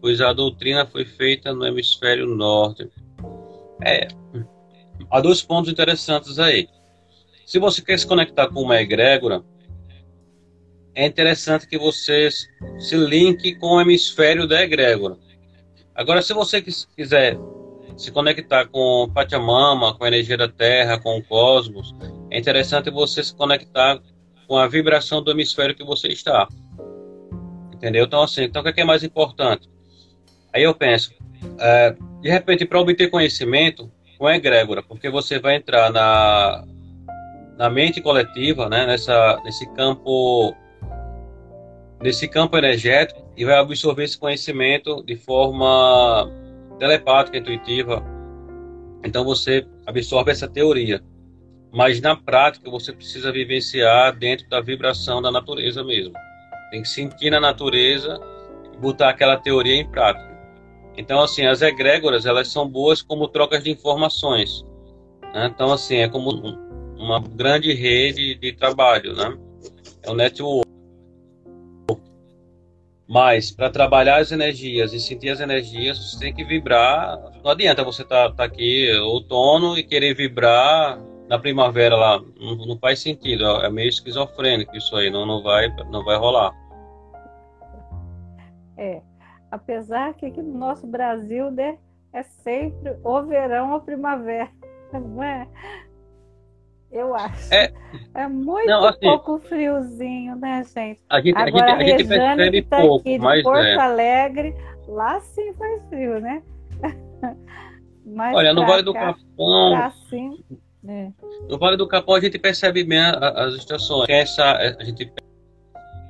pois 0.02 0.20
a 0.20 0.34
doutrina 0.34 0.86
foi 0.86 1.06
feita 1.06 1.54
no 1.54 1.66
hemisfério 1.66 2.28
norte. 2.28 2.90
É, 3.82 4.10
há 5.10 5.22
dois 5.22 5.42
pontos 5.42 5.72
interessantes 5.72 6.38
aí. 6.38 6.68
Se 7.46 7.60
você 7.60 7.82
quer 7.82 7.98
se 7.98 8.06
conectar 8.06 8.50
com 8.50 8.62
uma 8.62 8.82
egrégora, 8.82 9.42
é 10.94 11.06
interessante 11.06 11.66
que 11.66 11.78
você 11.78 12.30
se 12.30 12.96
linke 12.98 13.56
com 13.56 13.78
o 13.78 13.82
hemisfério 13.82 14.46
da 14.46 14.62
egrégora. 14.62 15.18
Agora, 15.96 16.22
se 16.22 16.34
você 16.34 16.62
quiser 16.62 17.38
se 17.96 18.12
conectar 18.12 18.68
com 18.68 19.10
Pachamama, 19.14 19.98
com 19.98 20.04
a 20.04 20.08
energia 20.10 20.36
da 20.36 20.50
Terra, 20.50 21.00
com 21.00 21.18
o 21.18 21.24
cosmos, 21.24 21.96
é 22.34 22.40
interessante 22.40 22.90
você 22.90 23.24
se 23.24 23.34
conectar 23.36 24.02
com 24.48 24.58
a 24.58 24.68
vibração 24.68 25.24
do 25.24 25.32
hemisfério 25.32 25.76
que 25.76 25.84
você 25.84 26.08
está. 26.08 26.48
Entendeu? 27.74 28.06
Então, 28.06 28.24
assim, 28.24 28.44
então 28.44 28.62
o 28.62 28.74
que 28.74 28.80
é, 28.80 28.84
é 28.84 28.86
mais 28.86 29.04
importante? 29.04 29.70
Aí 30.52 30.64
eu 30.64 30.74
penso, 30.74 31.14
é, 31.60 31.96
de 32.22 32.30
repente, 32.30 32.66
para 32.66 32.80
obter 32.80 33.10
conhecimento, 33.10 33.92
com 34.18 34.26
a 34.26 34.36
egrégora, 34.36 34.82
porque 34.82 35.10
você 35.10 35.38
vai 35.38 35.56
entrar 35.56 35.92
na, 35.92 36.64
na 37.58 37.70
mente 37.70 38.02
coletiva, 38.02 38.68
né, 38.70 38.86
nessa, 38.86 39.40
nesse 39.44 39.72
campo 39.74 40.56
nesse 42.02 42.28
campo 42.28 42.58
energético 42.58 43.24
e 43.38 43.46
vai 43.46 43.56
absorver 43.56 44.04
esse 44.04 44.18
conhecimento 44.18 45.04
de 45.06 45.16
forma 45.16 46.30
telepática, 46.78 47.38
intuitiva. 47.38 48.04
Então 49.06 49.24
você 49.24 49.66
absorve 49.86 50.32
essa 50.32 50.48
teoria. 50.48 51.02
Mas 51.74 52.00
na 52.00 52.16
prática 52.16 52.70
você 52.70 52.94
precisa 52.94 53.32
vivenciar 53.32 54.16
dentro 54.16 54.48
da 54.48 54.62
vibração 54.62 55.20
da 55.20 55.32
natureza 55.32 55.84
mesmo. 55.84 56.14
Tem 56.70 56.84
que 56.84 56.88
sentir 56.88 57.32
na 57.32 57.40
natureza 57.40 58.22
e 58.72 58.78
botar 58.78 59.10
aquela 59.10 59.38
teoria 59.38 59.76
em 59.76 59.90
prática. 59.90 60.32
Então, 60.96 61.20
assim, 61.20 61.48
as 61.48 61.64
egrégoras, 61.64 62.28
elas 62.28 62.50
são 62.50 62.70
boas 62.70 63.02
como 63.02 63.28
trocas 63.28 63.64
de 63.64 63.72
informações. 63.72 64.64
Né? 65.34 65.52
Então, 65.54 65.74
assim, 65.74 65.98
é 65.98 66.08
como 66.08 66.30
uma 66.96 67.20
grande 67.20 67.74
rede 67.74 68.36
de 68.36 68.54
trabalho, 68.54 69.16
né? 69.16 69.36
É 70.04 70.12
um 70.12 70.14
network. 70.14 70.72
Mas 73.08 73.50
para 73.50 73.72
trabalhar 73.72 74.18
as 74.18 74.32
energias 74.32 74.94
e 74.94 75.00
sentir 75.00 75.30
as 75.30 75.40
energias, 75.40 75.98
você 75.98 76.20
tem 76.20 76.34
que 76.34 76.44
vibrar. 76.44 77.20
Não 77.44 77.52
adianta 77.52 77.84
você 77.84 78.04
estar 78.04 78.30
tá, 78.30 78.36
tá 78.36 78.44
aqui 78.44 78.92
outono 79.00 79.76
e 79.76 79.84
querer 79.84 80.16
vibrar 80.16 81.00
na 81.28 81.40
primavera 81.40 81.96
lá. 81.96 82.20
Não, 82.40 82.56
não, 82.56 82.78
faz 82.78 83.00
sentido. 83.00 83.46
É 83.62 83.70
meio 83.70 83.90
esquizofrênico 83.90 84.76
isso 84.76 84.96
aí. 84.96 85.10
Não, 85.10 85.26
não, 85.26 85.42
vai, 85.42 85.68
não 85.90 86.04
vai 86.04 86.18
rolar. 86.18 86.54
É. 88.78 89.02
Apesar 89.52 90.14
que 90.16 90.26
aqui 90.26 90.42
no 90.42 90.58
nosso 90.58 90.88
Brasil 90.88 91.52
né, 91.52 91.78
é 92.12 92.24
sempre 92.24 92.98
ou 93.04 93.24
verão 93.26 93.74
ou 93.74 93.82
primavera. 93.82 94.50
Não 94.94 95.24
é? 95.24 95.48
Eu 96.92 97.16
acho. 97.16 97.52
É, 97.52 97.74
é 98.14 98.28
muito 98.28 98.68
não, 98.68 98.86
assim, 98.86 99.00
pouco 99.00 99.40
friozinho, 99.40 100.36
né, 100.36 100.64
gente? 100.64 101.02
A 101.10 101.20
gente, 101.20 101.36
Agora, 101.36 101.74
a 101.74 101.80
gente, 101.80 101.94
a 101.94 101.98
gente 101.98 102.08
percebe 102.08 102.62
tá 102.62 102.82
pouco, 102.82 103.00
aqui 103.00 103.18
de 103.18 103.24
mas 103.24 103.42
Porto 103.42 103.58
é. 103.58 103.76
Alegre, 103.80 104.56
lá 104.88 105.20
sim 105.22 105.54
faz 105.54 105.84
frio, 105.90 106.20
né? 106.22 106.44
Mas 108.06 108.36
Olha, 108.36 108.54
no 108.54 108.66
Vale 108.66 108.84
do 108.84 108.94
Capão. 108.94 109.92
É. 110.88 111.12
No 111.50 111.58
Vale 111.58 111.78
do 111.78 111.88
Capão 111.88 112.16
a 112.16 112.20
gente 112.20 112.38
percebe 112.38 112.84
bem 112.84 113.00
as 113.00 113.54
estações. 113.56 114.08
Essa, 114.10 114.52
a 114.80 114.84
gente 114.84 115.12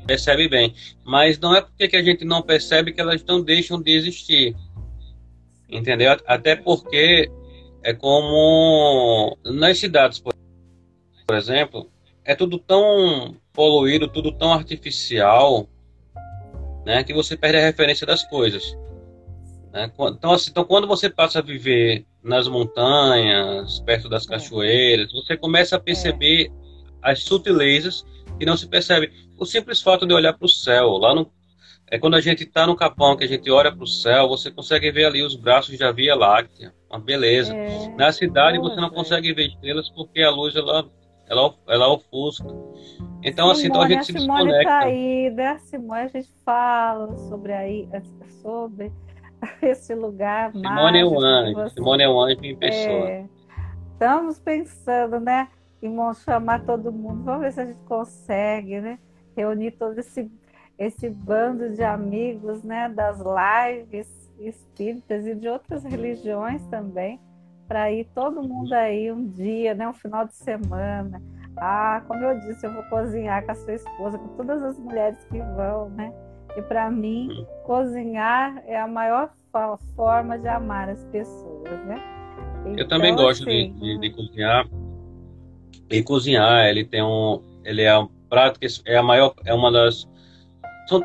percebe 0.05 0.47
bem. 0.47 0.73
Mas 1.03 1.39
não 1.39 1.55
é 1.55 1.61
porque 1.61 1.87
que 1.87 1.95
a 1.95 2.03
gente 2.03 2.25
não 2.25 2.41
percebe 2.41 2.91
que 2.91 3.01
elas 3.01 3.23
não 3.23 3.41
deixam 3.41 3.81
de 3.81 3.91
existir. 3.91 4.55
Entendeu? 5.69 6.17
Até 6.25 6.55
porque 6.55 7.31
é 7.83 7.93
como 7.93 9.37
nas 9.45 9.77
cidades, 9.77 10.19
por 10.19 10.33
exemplo, 11.35 11.89
é 12.23 12.35
tudo 12.35 12.57
tão 12.57 13.35
poluído, 13.51 14.07
tudo 14.07 14.31
tão 14.31 14.53
artificial, 14.53 15.67
né, 16.85 17.03
que 17.03 17.13
você 17.13 17.35
perde 17.35 17.57
a 17.57 17.61
referência 17.61 18.05
das 18.05 18.23
coisas. 18.23 18.77
Né? 19.71 19.91
Então, 19.93 20.31
assim, 20.31 20.51
então, 20.51 20.63
quando 20.63 20.87
você 20.87 21.09
passa 21.09 21.39
a 21.39 21.41
viver 21.41 22.05
nas 22.23 22.47
montanhas, 22.47 23.79
perto 23.81 24.07
das 24.07 24.25
é. 24.25 24.29
cachoeiras, 24.29 25.11
você 25.11 25.35
começa 25.35 25.75
a 25.75 25.79
perceber 25.79 26.45
é. 26.45 27.11
as 27.11 27.23
sutilezas 27.23 28.05
que 28.39 28.45
não 28.45 28.55
se 28.55 28.67
percebe. 28.67 29.11
O 29.37 29.45
simples 29.45 29.81
fato 29.81 30.05
de 30.05 30.13
olhar 30.13 30.33
para 30.33 30.45
o 30.45 30.49
céu, 30.49 30.91
lá 30.97 31.13
no, 31.13 31.29
é 31.91 31.99
quando 31.99 32.15
a 32.15 32.21
gente 32.21 32.43
está 32.43 32.65
no 32.65 32.75
Capão, 32.75 33.17
que 33.17 33.23
a 33.23 33.27
gente 33.27 33.49
olha 33.51 33.71
para 33.71 33.83
o 33.83 33.87
céu, 33.87 34.27
você 34.27 34.49
consegue 34.49 34.91
ver 34.91 35.05
ali 35.05 35.21
os 35.21 35.35
braços 35.35 35.77
da 35.77 35.91
Via 35.91 36.15
Láctea, 36.15 36.73
uma 36.89 36.99
beleza. 36.99 37.53
É. 37.53 37.89
Na 37.95 38.11
cidade 38.11 38.57
você 38.57 38.79
não 38.79 38.89
consegue 38.89 39.33
ver 39.33 39.47
estrelas 39.47 39.89
porque 39.89 40.21
a 40.21 40.31
luz 40.31 40.55
ela 40.55 40.89
ela, 41.29 41.53
ela 41.67 41.87
ofusca. 41.87 42.47
Então, 43.23 43.47
Simone, 43.47 43.51
assim, 43.53 43.67
então 43.67 43.81
a 43.81 43.87
gente 43.87 44.05
se 44.05 44.11
Simone 44.11 44.27
desconecta. 44.27 44.69
Tá 44.69 44.79
aí, 44.79 45.29
né? 45.29 45.57
Simone, 45.59 46.01
a 46.01 46.07
gente 46.07 46.29
fala 46.45 47.17
sobre, 47.29 47.53
aí, 47.53 47.87
sobre 48.41 48.91
esse 49.61 49.93
lugar 49.93 50.51
Simone 50.51 50.99
é 50.99 51.05
um 51.05 51.19
anjo, 51.19 51.53
você... 51.53 51.75
Simone 51.75 52.03
é 52.03 52.09
um 52.09 52.19
anjo 52.19 52.43
em 52.43 52.55
pessoa. 52.55 53.09
É, 53.09 53.25
estamos 53.91 54.39
pensando, 54.39 55.19
né, 55.19 55.47
em 55.81 55.95
chamar 56.13 56.63
todo 56.65 56.91
mundo, 56.91 57.23
vamos 57.23 57.41
ver 57.41 57.51
se 57.51 57.61
a 57.61 57.65
gente 57.65 57.79
consegue, 57.85 58.79
né, 58.79 58.99
reunir 59.35 59.71
todo 59.71 59.97
esse, 59.99 60.31
esse 60.77 61.09
bando 61.09 61.71
de 61.71 61.83
amigos, 61.83 62.63
né, 62.63 62.89
das 62.89 63.19
lives 63.19 64.23
espíritas 64.39 65.25
e 65.25 65.35
de 65.35 65.47
outras 65.47 65.83
religiões 65.83 66.65
também, 66.67 67.19
para 67.67 67.91
ir 67.91 68.05
todo 68.13 68.43
mundo 68.43 68.73
aí 68.73 69.11
um 69.11 69.27
dia, 69.27 69.73
né, 69.73 69.87
um 69.87 69.93
final 69.93 70.25
de 70.25 70.35
semana. 70.35 71.21
Ah, 71.57 72.01
como 72.07 72.23
eu 72.23 72.39
disse, 72.39 72.65
eu 72.65 72.73
vou 72.73 72.83
cozinhar 72.83 73.45
com 73.45 73.51
a 73.51 73.55
sua 73.55 73.73
esposa, 73.73 74.17
com 74.17 74.27
todas 74.29 74.63
as 74.63 74.77
mulheres 74.77 75.23
que 75.25 75.37
vão, 75.39 75.89
né? 75.89 76.11
E 76.55 76.61
para 76.61 76.89
mim, 76.91 77.45
cozinhar 77.65 78.63
é 78.67 78.79
a 78.79 78.87
maior 78.87 79.31
forma 79.95 80.37
de 80.37 80.47
amar 80.47 80.89
as 80.89 81.03
pessoas, 81.05 81.85
né? 81.85 82.01
Então, 82.61 82.75
eu 82.77 82.87
também 82.87 83.11
então, 83.11 83.25
gosto 83.25 83.43
assim, 83.43 83.73
de, 83.73 83.79
de, 83.79 83.99
de, 83.99 84.09
cozinhar. 84.11 84.67
E 85.89 86.03
cozinhar, 86.03 86.65
ele 86.67 86.85
tem 86.85 87.03
um, 87.03 87.41
ele 87.63 87.81
é 87.81 87.97
um 87.97 88.07
prato 88.29 88.59
que 88.59 88.67
é 88.85 88.97
a 88.97 89.03
maior, 89.03 89.33
é 89.45 89.53
uma 89.53 89.71
das 89.71 90.07
são 90.87 91.01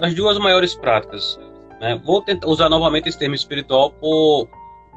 as 0.00 0.14
duas 0.14 0.38
maiores 0.38 0.74
práticas. 0.74 1.38
Né? 1.80 2.00
Vou 2.04 2.22
tentar 2.22 2.48
usar 2.48 2.68
novamente 2.68 3.08
esse 3.08 3.18
termo 3.18 3.34
espiritual 3.34 3.90
por, 3.92 4.48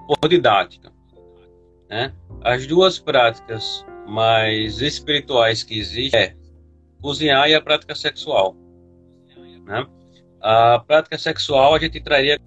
por 0.08 0.30
didática. 0.30 0.92
Né? 1.90 2.14
As 2.42 2.66
duas 2.66 3.00
práticas 3.00 3.86
mais 4.08 4.82
espirituais 4.82 5.64
que 5.64 5.80
existem 5.80 6.20
é 6.20 6.36
cozinhar 7.02 7.50
e 7.50 7.56
a 7.56 7.62
prática 7.62 7.96
sexual. 7.96 8.56
Né? 9.66 9.86
A 10.42 10.80
prática 10.80 11.18
sexual 11.18 11.74
a 11.74 11.80
gente 11.80 12.00
traria 12.00 12.40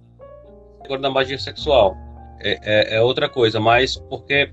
agora 0.83 1.01
da 1.01 1.09
magia 1.09 1.37
sexual. 1.37 1.95
É, 2.41 2.59
é, 2.63 2.95
é, 2.95 3.01
outra 3.01 3.27
coisa, 3.27 3.59
mas 3.59 3.97
porque 3.97 4.51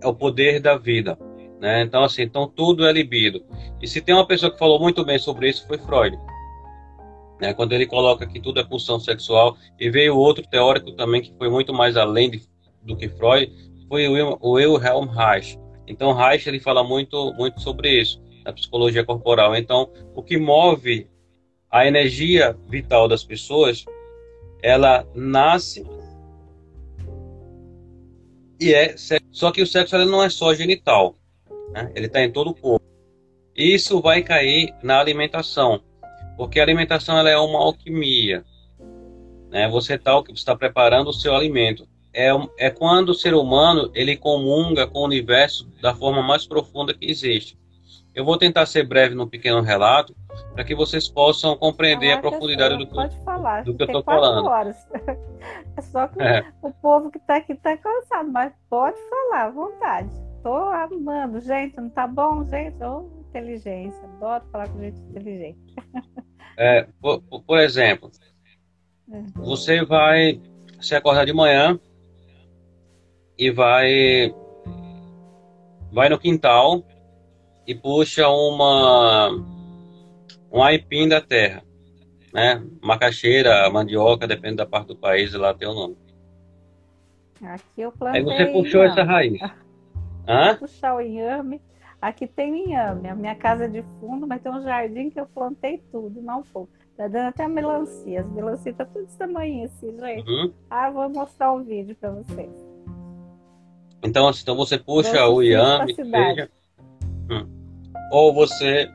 é 0.00 0.06
o 0.06 0.14
poder 0.14 0.60
da 0.60 0.76
vida. 0.76 1.16
Né? 1.60 1.82
Então, 1.82 2.02
assim, 2.02 2.22
então 2.22 2.48
tudo 2.48 2.84
é 2.84 2.92
libido. 2.92 3.44
E 3.80 3.86
se 3.86 4.00
tem 4.00 4.14
uma 4.14 4.26
pessoa 4.26 4.50
que 4.50 4.58
falou 4.58 4.80
muito 4.80 5.04
bem 5.04 5.18
sobre 5.18 5.48
isso, 5.48 5.66
foi 5.66 5.78
Freud. 5.78 6.18
Né? 7.40 7.54
Quando 7.54 7.72
ele 7.72 7.86
coloca 7.86 8.26
que 8.26 8.40
tudo 8.40 8.58
é 8.58 8.64
pulsão 8.64 8.98
sexual, 8.98 9.56
e 9.78 9.88
veio 9.88 10.16
outro 10.16 10.44
teórico 10.44 10.92
também 10.92 11.22
que 11.22 11.32
foi 11.38 11.48
muito 11.48 11.72
mais 11.72 11.96
além 11.96 12.30
de, 12.30 12.42
do 12.82 12.96
que 12.96 13.08
Freud, 13.08 13.52
foi 13.88 14.08
o 14.08 14.52
Wilhelm 14.52 15.06
Reich. 15.06 15.56
Então, 15.86 16.12
Reich 16.12 16.48
ele 16.48 16.58
fala 16.58 16.82
muito, 16.82 17.32
muito 17.34 17.60
sobre 17.60 18.00
isso, 18.00 18.20
na 18.44 18.52
psicologia 18.52 19.04
corporal. 19.04 19.54
Então, 19.54 19.88
o 20.14 20.22
que 20.22 20.38
move 20.38 21.08
a 21.72 21.86
energia 21.86 22.56
vital 22.68 23.08
das 23.08 23.24
pessoas, 23.24 23.84
ela 24.62 25.06
nasce 25.14 25.84
e 28.60 28.72
é 28.72 28.94
só 29.32 29.50
que 29.50 29.62
o 29.62 29.66
sexo 29.66 29.96
ele 29.96 30.04
não 30.04 30.22
é 30.22 30.30
só 30.30 30.54
genital, 30.54 31.16
né? 31.72 31.90
ele 31.96 32.06
está 32.06 32.22
em 32.22 32.30
todo 32.30 32.50
o 32.50 32.54
corpo. 32.54 32.86
Isso 33.56 34.00
vai 34.00 34.22
cair 34.22 34.72
na 34.82 35.00
alimentação, 35.00 35.82
porque 36.36 36.60
a 36.60 36.62
alimentação 36.62 37.18
ela 37.18 37.28
é 37.28 37.36
uma 37.36 37.58
alquimia. 37.58 38.44
Né? 39.50 39.68
Você 39.68 39.94
está 39.94 40.22
tá 40.44 40.56
preparando 40.56 41.08
o 41.08 41.12
seu 41.12 41.34
alimento 41.34 41.88
é, 42.12 42.30
é 42.58 42.70
quando 42.70 43.10
o 43.10 43.14
ser 43.14 43.34
humano 43.34 43.90
ele 43.94 44.16
comunga 44.16 44.86
com 44.86 45.00
o 45.00 45.04
universo 45.04 45.68
da 45.80 45.94
forma 45.94 46.22
mais 46.22 46.46
profunda 46.46 46.92
que 46.92 47.10
existe. 47.10 47.58
Eu 48.14 48.24
vou 48.24 48.36
tentar 48.36 48.66
ser 48.66 48.86
breve 48.86 49.14
no 49.14 49.26
pequeno 49.26 49.62
relato 49.62 50.14
para 50.52 50.64
que 50.64 50.74
vocês 50.74 51.08
possam 51.08 51.56
compreender 51.56 52.12
a 52.12 52.20
profundidade 52.20 52.76
do, 52.76 52.86
pode 52.86 53.16
falar. 53.24 53.64
do 53.64 53.74
que 53.74 53.82
eu 53.82 53.86
estou 53.86 54.02
falando. 54.02 54.46
Horas. 54.46 54.76
É 55.76 55.80
só 55.80 56.06
que 56.06 56.22
é. 56.22 56.44
o 56.62 56.70
povo 56.70 57.10
que 57.10 57.18
está 57.18 57.36
aqui 57.36 57.52
está 57.52 57.76
cansado, 57.76 58.30
mas 58.30 58.52
pode 58.70 58.96
falar 59.08 59.46
à 59.46 59.50
vontade. 59.50 60.08
Estou 60.36 60.70
amando. 60.70 61.40
Gente, 61.40 61.76
não 61.78 61.88
tá 61.88 62.06
bom, 62.06 62.44
gente? 62.44 62.76
Oh, 62.84 63.08
inteligência. 63.28 64.04
Adoro 64.04 64.44
falar 64.52 64.68
com 64.68 64.78
gente 64.80 65.00
inteligente. 65.00 65.58
É, 66.54 66.86
por, 67.00 67.22
por 67.22 67.58
exemplo, 67.58 68.10
é. 69.10 69.22
você 69.36 69.82
vai 69.82 70.38
se 70.82 70.94
acordar 70.94 71.24
de 71.24 71.32
manhã 71.32 71.80
e 73.38 73.50
vai 73.50 74.34
vai 75.90 76.10
no 76.10 76.18
quintal 76.18 76.84
e 77.66 77.74
puxa 77.74 78.28
uma 78.28 79.30
um 80.50 80.62
aipim 80.62 81.08
da 81.08 81.20
terra, 81.20 81.62
né? 82.32 82.62
Macaxeira, 82.82 83.68
mandioca, 83.70 84.26
depende 84.26 84.56
da 84.56 84.66
parte 84.66 84.88
do 84.88 84.96
país, 84.96 85.32
lá 85.34 85.54
tem 85.54 85.68
o 85.68 85.74
nome. 85.74 85.96
Aqui 87.42 87.80
eu 87.80 87.92
plantei. 87.92 88.20
Aí 88.20 88.24
você 88.24 88.46
puxou 88.46 88.82
essa 88.82 89.02
raiz. 89.02 89.40
Hã? 90.28 90.56
Puxar 90.56 90.94
o 90.94 91.00
inhame. 91.00 91.60
Aqui 92.00 92.26
tem 92.26 92.66
inhame. 92.66 93.08
A 93.08 93.14
minha 93.14 93.34
casa 93.34 93.64
é 93.64 93.68
de 93.68 93.84
fundo, 94.00 94.26
mas 94.26 94.40
tem 94.42 94.52
um 94.52 94.62
jardim 94.62 95.10
que 95.10 95.18
eu 95.18 95.26
plantei 95.26 95.82
tudo, 95.90 96.20
não 96.20 96.42
pouco. 96.42 96.70
Tá 96.96 97.08
dando 97.08 97.28
até 97.28 97.48
melancia. 97.48 98.20
As 98.20 98.26
melancias 98.28 98.76
tá 98.76 98.84
tudo 98.84 99.04
desse 99.04 99.18
tamanho 99.18 99.64
assim, 99.64 99.98
gente. 99.98 100.28
Uhum. 100.28 100.52
Ah, 100.70 100.90
vou 100.90 101.08
mostrar 101.08 101.52
um 101.52 101.64
vídeo 101.64 101.96
para 101.96 102.10
vocês. 102.10 102.50
Então, 104.02 104.28
assim, 104.28 104.42
então 104.42 104.56
você 104.56 104.78
puxa 104.78 105.26
o 105.26 105.40
seja, 105.40 106.50
hum, 107.30 107.46
ou 108.10 108.32
você 108.32 108.88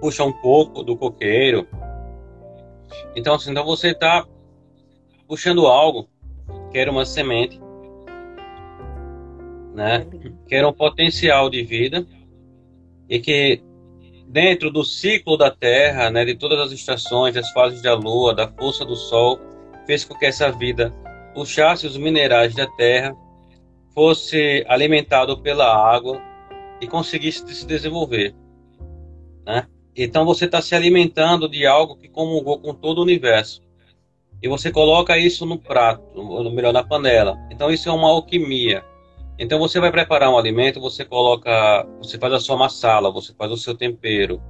puxa 0.00 0.24
um 0.24 0.32
pouco 0.32 0.82
do 0.82 0.96
coqueiro, 0.96 1.66
Então, 3.14 3.34
assim, 3.34 3.50
então 3.50 3.64
você 3.64 3.90
está 3.90 4.26
puxando 5.26 5.66
algo 5.66 6.08
que 6.70 6.78
era 6.78 6.90
uma 6.90 7.04
semente, 7.04 7.60
né? 9.74 10.06
Que 10.46 10.54
era 10.54 10.68
um 10.68 10.72
potencial 10.72 11.50
de 11.50 11.62
vida 11.62 12.06
e 13.08 13.18
que 13.18 13.62
dentro 14.28 14.70
do 14.70 14.84
ciclo 14.84 15.36
da 15.36 15.50
Terra, 15.50 16.10
né, 16.10 16.24
de 16.24 16.34
todas 16.34 16.58
as 16.60 16.72
estações, 16.72 17.34
das 17.34 17.50
fases 17.52 17.80
da 17.80 17.94
Lua, 17.94 18.34
da 18.34 18.48
força 18.48 18.84
do 18.84 18.96
Sol, 18.96 19.38
fez 19.86 20.04
com 20.04 20.14
que 20.14 20.26
essa 20.26 20.50
vida 20.50 20.92
puxasse 21.34 21.86
os 21.86 21.96
minerais 21.96 22.54
da 22.54 22.66
Terra, 22.66 23.16
fosse 23.94 24.64
alimentado 24.68 25.38
pela 25.38 25.66
água 25.66 26.20
e 26.80 26.86
conseguisse 26.86 27.46
se 27.54 27.66
desenvolver, 27.66 28.34
né? 29.44 29.66
Então 29.96 30.26
você 30.26 30.44
está 30.44 30.60
se 30.60 30.74
alimentando 30.74 31.48
de 31.48 31.66
algo 31.66 31.96
que 31.96 32.08
comungou 32.08 32.58
com 32.58 32.74
todo 32.74 32.98
o 32.98 33.02
universo. 33.02 33.62
E 34.42 34.48
você 34.48 34.70
coloca 34.70 35.16
isso 35.16 35.46
no 35.46 35.58
prato, 35.58 36.02
ou 36.14 36.50
melhor, 36.50 36.72
na 36.72 36.84
panela. 36.84 37.38
Então 37.50 37.70
isso 37.70 37.88
é 37.88 37.92
uma 37.92 38.10
alquimia. 38.10 38.84
Então 39.38 39.58
você 39.58 39.80
vai 39.80 39.90
preparar 39.90 40.30
um 40.30 40.36
alimento, 40.36 40.80
você 40.80 41.04
coloca, 41.04 41.86
você 41.98 42.18
faz 42.18 42.32
a 42.34 42.40
sua 42.40 42.56
massala, 42.56 43.10
você 43.10 43.32
faz 43.34 43.50
o 43.50 43.56
seu 43.56 43.74
tempero. 43.74 44.42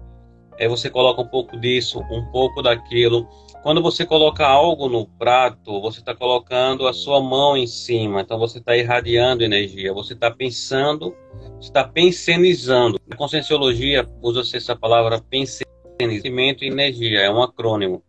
Aí 0.58 0.68
você 0.68 0.90
coloca 0.90 1.20
um 1.20 1.28
pouco 1.28 1.56
disso, 1.58 2.00
um 2.10 2.24
pouco 2.32 2.62
daquilo. 2.62 3.28
Quando 3.66 3.82
você 3.82 4.06
coloca 4.06 4.46
algo 4.46 4.88
no 4.88 5.04
prato, 5.04 5.80
você 5.80 5.98
está 5.98 6.14
colocando 6.14 6.86
a 6.86 6.92
sua 6.92 7.20
mão 7.20 7.56
em 7.56 7.66
cima. 7.66 8.20
Então 8.20 8.38
você 8.38 8.58
está 8.58 8.76
irradiando 8.76 9.42
energia. 9.42 9.92
Você 9.92 10.12
está 10.12 10.30
pensando, 10.30 11.12
está 11.60 11.82
pensenizando. 11.82 13.00
Na 13.08 13.16
conscienciologia 13.16 14.08
usa-se 14.22 14.56
essa 14.56 14.76
palavra 14.76 15.20
pensenizamento 15.20 16.62
e 16.62 16.68
energia. 16.68 17.22
É 17.22 17.28
um 17.28 17.42
acrônimo. 17.42 18.04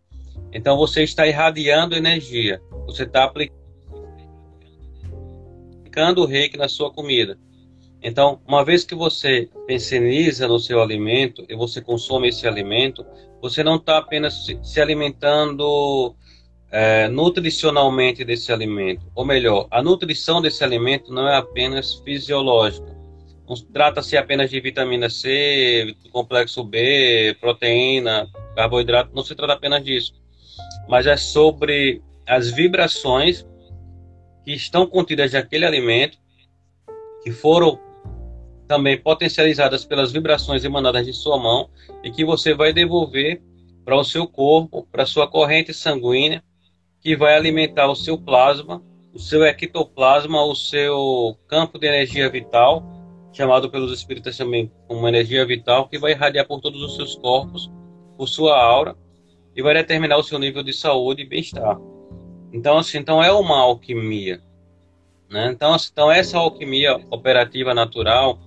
Então 0.52 0.76
você 0.76 1.02
está 1.02 1.26
irradiando 1.26 1.96
energia. 1.96 2.62
Você 2.86 3.02
está 3.02 3.24
aplicando 3.24 3.58
o 6.18 6.24
reiki 6.24 6.56
na 6.56 6.68
sua 6.68 6.92
comida. 6.92 7.36
Então, 8.00 8.40
uma 8.46 8.64
vez 8.64 8.84
que 8.84 8.94
você 8.94 9.50
penseniza 9.66 10.46
no 10.46 10.60
seu 10.60 10.80
alimento 10.80 11.44
e 11.48 11.56
você 11.56 11.80
consome 11.80 12.28
esse 12.28 12.46
alimento, 12.46 13.04
você 13.40 13.62
não 13.62 13.76
está 13.76 13.98
apenas 13.98 14.46
se 14.62 14.80
alimentando 14.80 16.14
é, 16.70 17.08
nutricionalmente 17.08 18.24
desse 18.24 18.52
alimento. 18.52 19.06
Ou 19.14 19.24
melhor, 19.24 19.66
a 19.70 19.82
nutrição 19.82 20.40
desse 20.40 20.62
alimento 20.62 21.12
não 21.12 21.28
é 21.28 21.36
apenas 21.36 21.94
fisiológica. 21.94 22.96
Não 23.48 23.56
trata-se 23.72 24.16
apenas 24.16 24.50
de 24.50 24.60
vitamina 24.60 25.08
C, 25.08 25.94
complexo 26.12 26.62
B, 26.62 27.34
proteína, 27.40 28.28
carboidrato, 28.54 29.10
não 29.14 29.24
se 29.24 29.34
trata 29.34 29.54
apenas 29.54 29.82
disso. 29.82 30.14
Mas 30.86 31.06
é 31.06 31.16
sobre 31.16 32.02
as 32.26 32.50
vibrações 32.50 33.46
que 34.44 34.52
estão 34.52 34.86
contidas 34.86 35.32
naquele 35.32 35.64
alimento, 35.64 36.18
que 37.22 37.32
foram 37.32 37.80
também 38.68 39.00
potencializadas 39.00 39.84
pelas 39.84 40.12
vibrações 40.12 40.62
emanadas 40.64 41.06
de 41.06 41.12
sua 41.12 41.38
mão 41.38 41.70
e 42.04 42.10
que 42.10 42.24
você 42.24 42.54
vai 42.54 42.72
devolver 42.72 43.42
para 43.84 43.96
o 43.96 44.04
seu 44.04 44.26
corpo, 44.26 44.86
para 44.92 45.06
sua 45.06 45.26
corrente 45.26 45.72
sanguínea, 45.72 46.44
que 47.00 47.16
vai 47.16 47.34
alimentar 47.34 47.88
o 47.88 47.96
seu 47.96 48.18
plasma, 48.18 48.82
o 49.14 49.18
seu 49.18 49.42
ectoplasma, 49.44 50.44
o 50.44 50.54
seu 50.54 51.36
campo 51.48 51.78
de 51.78 51.86
energia 51.86 52.28
vital, 52.28 52.84
chamado 53.32 53.70
pelos 53.70 53.92
espíritas 53.92 54.36
também 54.36 54.70
como 54.86 55.08
energia 55.08 55.46
vital, 55.46 55.88
que 55.88 55.98
vai 55.98 56.12
irradiar 56.12 56.46
por 56.46 56.60
todos 56.60 56.82
os 56.82 56.96
seus 56.96 57.16
corpos, 57.16 57.70
por 58.16 58.28
sua 58.28 58.62
aura, 58.62 58.94
e 59.56 59.62
vai 59.62 59.72
determinar 59.74 60.18
o 60.18 60.22
seu 60.22 60.38
nível 60.38 60.62
de 60.62 60.72
saúde 60.72 61.22
e 61.22 61.26
bem-estar. 61.26 61.78
Então, 62.52 62.76
assim, 62.76 62.98
então 62.98 63.22
é 63.22 63.32
uma 63.32 63.58
alquimia. 63.58 64.42
Né? 65.30 65.50
Então, 65.50 65.72
assim, 65.72 65.88
então, 65.92 66.12
essa 66.12 66.38
alquimia 66.38 67.00
operativa 67.10 67.72
natural 67.72 68.38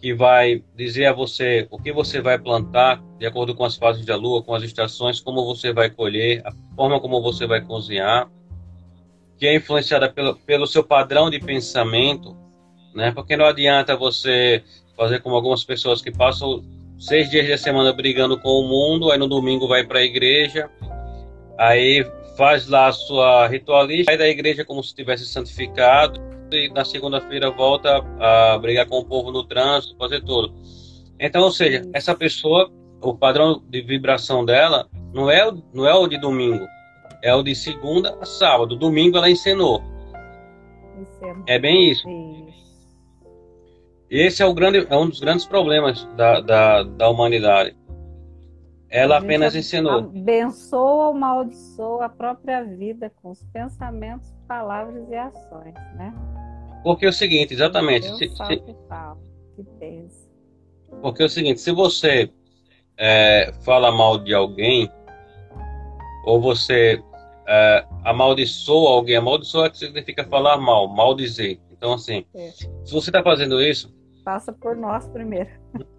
que 0.00 0.14
vai 0.14 0.62
dizer 0.76 1.06
a 1.06 1.12
você 1.12 1.66
o 1.70 1.78
que 1.78 1.92
você 1.92 2.20
vai 2.20 2.38
plantar 2.38 3.02
de 3.18 3.26
acordo 3.26 3.54
com 3.54 3.64
as 3.64 3.76
fases 3.76 4.04
da 4.04 4.16
lua, 4.16 4.42
com 4.42 4.54
as 4.54 4.62
estações, 4.62 5.20
como 5.20 5.44
você 5.44 5.72
vai 5.72 5.90
colher, 5.90 6.42
a 6.44 6.52
forma 6.74 7.00
como 7.00 7.22
você 7.22 7.46
vai 7.46 7.60
cozinhar, 7.60 8.28
que 9.38 9.46
é 9.46 9.54
influenciada 9.54 10.10
pelo, 10.10 10.36
pelo 10.36 10.66
seu 10.66 10.84
padrão 10.84 11.30
de 11.30 11.38
pensamento, 11.38 12.36
né? 12.94 13.10
Porque 13.12 13.36
não 13.36 13.46
adianta 13.46 13.96
você 13.96 14.62
fazer 14.96 15.20
como 15.20 15.34
algumas 15.34 15.64
pessoas 15.64 16.00
que 16.00 16.10
passam 16.10 16.62
seis 16.98 17.30
dias 17.30 17.48
da 17.48 17.58
semana 17.58 17.92
brigando 17.92 18.38
com 18.38 18.48
o 18.48 18.68
mundo, 18.68 19.10
aí 19.10 19.18
no 19.18 19.28
domingo 19.28 19.68
vai 19.68 19.84
para 19.84 19.98
a 19.98 20.04
igreja, 20.04 20.70
aí 21.58 22.04
faz 22.36 22.66
lá 22.68 22.88
a 22.88 22.92
sua 22.92 23.46
ritualista, 23.46 24.12
sai 24.12 24.18
da 24.18 24.28
igreja 24.28 24.64
como 24.64 24.82
se 24.82 24.94
tivesse 24.94 25.26
santificado, 25.26 26.20
e 26.52 26.68
na 26.70 26.84
segunda-feira 26.84 27.50
volta 27.50 28.04
a 28.20 28.58
brigar 28.58 28.86
com 28.86 28.98
o 28.98 29.04
povo 29.04 29.30
no 29.30 29.44
trânsito, 29.44 29.96
fazer 29.96 30.22
tudo. 30.22 30.54
Então, 31.18 31.42
ou 31.42 31.50
seja, 31.50 31.82
essa 31.92 32.14
pessoa, 32.14 32.70
o 33.00 33.16
padrão 33.16 33.62
de 33.68 33.80
vibração 33.82 34.44
dela 34.44 34.88
não 35.12 35.30
é, 35.30 35.50
não 35.72 35.86
é 35.86 35.94
o 35.94 36.06
de 36.06 36.18
domingo, 36.18 36.66
é 37.22 37.34
o 37.34 37.42
de 37.42 37.54
segunda 37.54 38.16
a 38.20 38.26
sábado. 38.26 38.76
Domingo 38.76 39.16
ela 39.16 39.30
encenou. 39.30 39.82
É 41.46 41.58
bem 41.58 41.90
isso. 41.90 42.06
Esse 44.08 44.42
é, 44.42 44.46
o 44.46 44.54
grande, 44.54 44.86
é 44.88 44.96
um 44.96 45.08
dos 45.08 45.20
grandes 45.20 45.46
problemas 45.46 46.04
da, 46.16 46.40
da, 46.40 46.82
da 46.84 47.08
humanidade. 47.08 47.76
Ela 48.88 49.18
apenas 49.18 49.54
ensinou. 49.54 49.98
Abençoa 49.98 51.08
ou 51.08 51.14
maldiçoa 51.14 52.06
a 52.06 52.08
própria 52.08 52.64
vida 52.64 53.10
com 53.20 53.30
os 53.30 53.42
pensamentos, 53.52 54.32
palavras 54.46 55.08
e 55.10 55.16
ações, 55.16 55.74
né? 55.94 56.14
Porque 56.84 57.04
é 57.04 57.08
o 57.08 57.12
seguinte, 57.12 57.52
exatamente. 57.52 58.06
Se, 58.16 58.28
se, 58.28 58.62
porque 61.02 61.22
é 61.22 61.26
o 61.26 61.28
seguinte, 61.28 61.60
se 61.60 61.72
você 61.72 62.30
é, 62.96 63.52
fala 63.64 63.90
mal 63.90 64.18
de 64.18 64.32
alguém, 64.32 64.90
ou 66.24 66.40
você 66.40 67.02
é, 67.46 67.84
amaldiçoa 68.04 68.90
alguém, 68.90 69.16
amaldiçoa 69.16 69.72
significa 69.74 70.24
falar 70.24 70.58
mal, 70.58 70.88
maldizer. 70.88 71.58
Então, 71.72 71.92
assim, 71.92 72.24
é. 72.34 72.50
se 72.50 72.92
você 72.92 73.10
está 73.10 73.22
fazendo 73.22 73.60
isso. 73.60 73.94
Passa 74.24 74.52
por 74.52 74.76
nós 74.76 75.08
primeiro. 75.08 75.50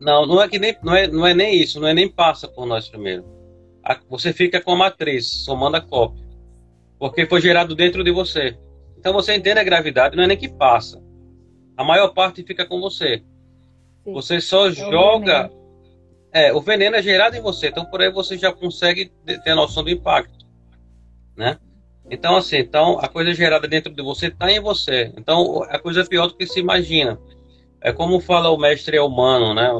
Não, 0.00 0.26
não 0.26 0.42
é 0.42 0.48
que 0.48 0.58
nem 0.58 0.76
não 0.82 0.94
é, 0.94 1.06
não 1.06 1.26
é 1.26 1.34
nem 1.34 1.60
isso, 1.60 1.78
não 1.78 1.88
é 1.88 1.94
nem 1.94 2.08
passa 2.08 2.48
por 2.48 2.66
nós 2.66 2.88
primeiro. 2.88 3.24
Você 4.08 4.32
fica 4.32 4.60
com 4.60 4.72
a 4.72 4.76
matriz, 4.76 5.44
somando 5.44 5.76
a 5.76 5.80
cópia. 5.80 6.24
Porque 6.98 7.26
foi 7.26 7.40
gerado 7.40 7.74
dentro 7.74 8.02
de 8.04 8.10
você. 8.10 8.56
Então 8.98 9.12
você 9.12 9.34
entende 9.34 9.60
a 9.60 9.64
gravidade, 9.64 10.16
não 10.16 10.24
é 10.24 10.26
nem 10.26 10.36
que 10.36 10.48
passa. 10.48 11.02
A 11.76 11.84
maior 11.84 12.08
parte 12.08 12.42
fica 12.42 12.64
com 12.66 12.80
você. 12.80 13.22
Sim. 14.04 14.12
Você 14.12 14.40
só 14.40 14.68
é 14.68 14.72
joga. 14.72 15.50
O 15.50 15.60
é, 16.32 16.52
o 16.52 16.60
veneno 16.60 16.96
é 16.96 17.02
gerado 17.02 17.36
em 17.36 17.40
você, 17.40 17.68
então 17.68 17.84
por 17.84 18.00
aí 18.00 18.10
você 18.10 18.38
já 18.38 18.52
consegue 18.52 19.10
ter 19.24 19.50
a 19.50 19.56
noção 19.56 19.82
do 19.82 19.90
impacto, 19.90 20.46
né? 21.36 21.58
Então 22.08 22.36
assim, 22.36 22.58
então 22.58 22.98
a 23.00 23.08
coisa 23.08 23.34
gerada 23.34 23.66
dentro 23.66 23.92
de 23.92 24.02
você 24.02 24.28
está 24.28 24.50
em 24.50 24.60
você. 24.60 25.12
Então 25.16 25.62
a 25.64 25.78
coisa 25.78 26.02
é 26.02 26.06
pior 26.06 26.28
do 26.28 26.36
que 26.36 26.46
se 26.46 26.60
imagina. 26.60 27.18
É 27.82 27.92
como 27.92 28.20
fala 28.20 28.50
o 28.50 28.58
mestre 28.58 28.98
humano, 28.98 29.54
né? 29.54 29.70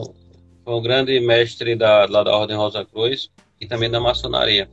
Foi 0.64 0.74
um 0.74 0.82
grande 0.82 1.18
mestre 1.20 1.76
da, 1.76 2.06
lá 2.06 2.22
da 2.22 2.36
Ordem 2.36 2.56
Rosa 2.56 2.84
Cruz 2.84 3.30
e 3.60 3.66
também 3.66 3.90
da 3.90 4.00
maçonaria. 4.00 4.70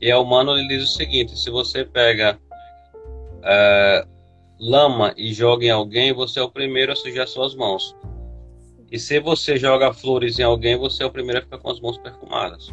E 0.00 0.10
é 0.10 0.16
humano 0.16 0.56
ele 0.56 0.68
diz 0.68 0.84
o 0.84 0.96
seguinte: 0.96 1.38
se 1.38 1.50
você 1.50 1.84
pega 1.84 2.38
é, 3.42 4.06
lama 4.58 5.14
e 5.16 5.32
joga 5.32 5.64
em 5.64 5.70
alguém, 5.70 6.12
você 6.12 6.40
é 6.40 6.42
o 6.42 6.50
primeiro 6.50 6.92
a 6.92 6.96
sujar 6.96 7.28
suas 7.28 7.54
mãos. 7.54 7.96
E 8.90 8.98
se 8.98 9.20
você 9.20 9.56
joga 9.56 9.92
flores 9.92 10.38
em 10.38 10.42
alguém, 10.42 10.76
você 10.76 11.02
é 11.02 11.06
o 11.06 11.10
primeiro 11.10 11.40
a 11.40 11.42
ficar 11.42 11.58
com 11.58 11.70
as 11.70 11.80
mãos 11.80 11.98
perfumadas. 11.98 12.68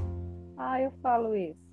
Ah, 0.57 0.81
eu 0.81 0.91
falo 1.01 1.35
isso. 1.35 1.65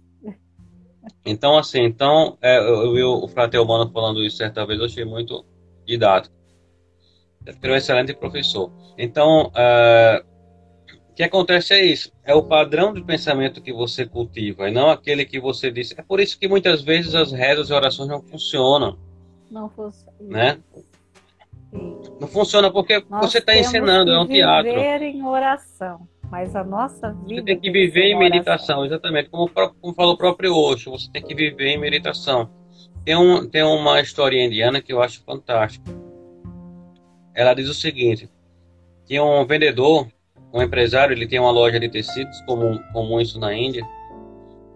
Então, 1.25 1.57
assim, 1.59 1.83
então, 1.83 2.37
é, 2.41 2.59
eu 2.59 2.93
vi 2.93 3.03
o 3.03 3.27
Frater 3.29 3.61
Humano 3.61 3.91
falando 3.91 4.23
isso 4.25 4.37
certa 4.37 4.65
vez, 4.65 4.79
eu 4.79 4.87
achei 4.87 5.05
muito 5.05 5.45
didático. 5.85 6.35
É 7.47 7.69
um 7.69 7.75
excelente 7.75 8.15
professor. 8.15 8.73
Então, 8.97 9.49
uh, 9.49 10.33
o 11.11 11.15
que 11.15 11.23
acontece 11.23 11.75
é 11.75 11.85
isso. 11.85 12.13
É 12.25 12.35
o 12.35 12.43
padrão 12.43 12.95
de 12.95 13.03
pensamento 13.05 13.61
que 13.61 13.73
você 13.73 14.07
cultiva 14.07 14.69
e 14.69 14.73
não 14.73 14.89
aquele 14.89 15.25
que 15.25 15.39
você 15.39 15.71
disse. 15.71 15.95
É 15.99 16.03
por 16.03 16.21
isso 16.21 16.39
que 16.39 16.49
muitas 16.49 16.83
vezes 16.83 17.15
as 17.15 17.33
rezas 17.33 17.69
e 17.69 17.73
orações 17.73 18.09
não 18.09 18.23
funcionam. 18.23 18.99
Não 19.51 19.69
funciona. 19.69 20.17
Né? 20.21 20.59
Não 22.21 22.29
funciona 22.29 22.71
porque 22.71 23.05
Nós 23.11 23.27
você 23.27 23.39
está 23.39 23.57
ensinando, 23.57 24.11
é 24.11 24.21
um 24.21 24.27
teatro. 24.27 24.73
viver 24.73 25.03
em 25.03 25.23
oração, 25.25 26.07
mas 26.31 26.55
a 26.55 26.63
nossa 26.63 27.11
vida. 27.13 27.35
Você 27.35 27.43
tem 27.43 27.61
que 27.61 27.71
viver 27.71 28.05
em 28.05 28.19
meditação, 28.19 28.79
oração. 28.79 28.85
exatamente. 28.87 29.29
Como, 29.29 29.49
como 29.49 29.95
falou 29.95 30.15
o 30.15 30.19
próprio 30.19 30.55
Osho, 30.55 30.91
você 30.91 31.11
tem 31.11 31.23
que 31.23 31.35
viver 31.35 31.69
em 31.69 31.79
meditação. 31.79 32.51
Tem, 33.05 33.17
um, 33.17 33.49
tem 33.49 33.63
uma 33.63 34.01
história 34.01 34.43
indiana 34.43 34.81
que 34.81 34.93
eu 34.93 35.03
acho 35.03 35.23
fantástica. 35.25 35.93
Ela 37.35 37.55
diz 37.55 37.69
o 37.69 37.75
seguinte: 37.75 38.29
tinha 39.07 39.23
um 39.23 39.47
vendedor 39.47 40.07
um 40.53 40.63
empresário, 40.63 41.15
ele 41.15 41.27
tem 41.27 41.39
uma 41.39 41.51
loja 41.51 41.81
de 41.81 41.89
tecidos, 41.89 42.41
como, 42.43 42.79
como 42.93 43.21
isso 43.21 43.41
na 43.41 43.55
Índia, 43.55 43.85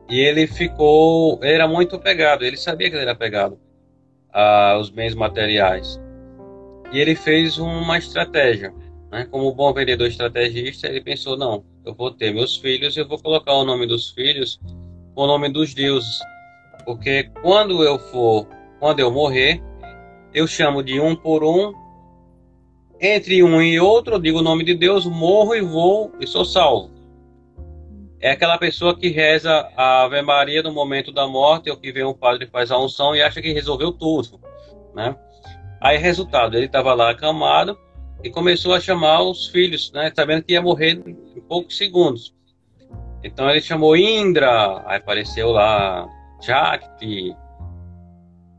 E 0.09 0.19
ele 0.21 0.47
ficou. 0.47 1.39
Ele 1.43 1.53
era 1.53 1.69
muito 1.69 1.99
pegado, 1.99 2.45
ele 2.45 2.57
sabia 2.57 2.89
que 2.89 2.95
ele 2.95 3.03
era 3.03 3.15
pegado 3.15 3.59
aos 4.33 4.89
bens 4.89 5.15
materiais. 5.15 6.01
E 6.93 7.01
ele 7.01 7.17
fez 7.17 7.59
uma 7.59 7.99
estratégia. 7.99 8.73
Né? 9.11 9.27
Como 9.31 9.53
bom 9.53 9.73
vendedor 9.73 10.07
estrategista, 10.07 10.87
ele 10.87 11.01
pensou: 11.01 11.37
não, 11.37 11.65
eu 11.85 11.93
vou 11.93 12.11
ter 12.11 12.33
meus 12.33 12.57
filhos, 12.57 12.97
eu 12.97 13.07
vou 13.07 13.19
colocar 13.19 13.53
o 13.53 13.65
nome 13.65 13.87
dos 13.87 14.11
filhos 14.11 14.61
com 15.15 15.23
o 15.23 15.27
nome 15.27 15.49
dos 15.49 15.75
deuses. 15.75 16.19
Porque 16.85 17.25
quando 17.43 17.83
eu 17.83 17.99
for, 17.99 18.47
quando 18.79 19.01
eu 19.01 19.11
morrer, 19.11 19.61
eu 20.33 20.47
chamo 20.47 20.83
de 20.83 21.01
um 21.01 21.17
por 21.17 21.43
um. 21.43 21.73
Entre 23.01 23.43
um 23.43 23.61
e 23.61 23.79
outro, 23.79 24.15
eu 24.15 24.19
digo 24.19 24.39
o 24.39 24.43
nome 24.43 24.65
de 24.65 24.75
Deus, 24.75 25.05
morro 25.05 25.55
e 25.55 25.61
vou 25.61 26.13
e 26.21 26.27
sou 26.27 26.45
salvo 26.45 26.97
é 28.21 28.31
aquela 28.31 28.59
pessoa 28.59 28.97
que 28.97 29.09
reza 29.09 29.69
a 29.77 30.03
Ave 30.03 30.23
Maria 30.23 30.63
no 30.63 30.73
momento 30.73 31.13
da 31.13 31.27
morte, 31.27 31.71
ou 31.71 31.77
que 31.77 31.93
vem 31.93 32.05
um 32.05 32.15
padre 32.15 32.47
faz 32.47 32.71
a 32.71 32.79
unção 32.79 33.15
e 33.15 33.23
acha 33.23 33.43
que 33.43 33.53
resolveu 33.53 33.93
tudo, 33.93 34.41
né? 34.95 35.15
Aí, 35.81 35.99
resultado, 35.99 36.57
ele 36.57 36.67
estava 36.67 36.95
lá 36.95 37.11
acamado 37.11 37.79
e 38.25 38.31
começou 38.31 38.75
a 38.75 38.81
chamar 38.81 39.23
os 39.23 39.47
filhos, 39.47 39.93
né? 39.93 40.11
Sabendo 40.15 40.43
que 40.43 40.55
ia 40.55 40.63
morrer 40.63 41.03
em 41.07 41.41
poucos 41.43 41.77
segundos. 41.77 42.35
Então 43.23 43.51
ele 43.51 43.61
chamou 43.61 43.97
Indra, 43.97 44.83
aí 44.87 44.97
apareceu 44.97 45.51
lá 45.51 46.09
Shakti, 46.41 47.37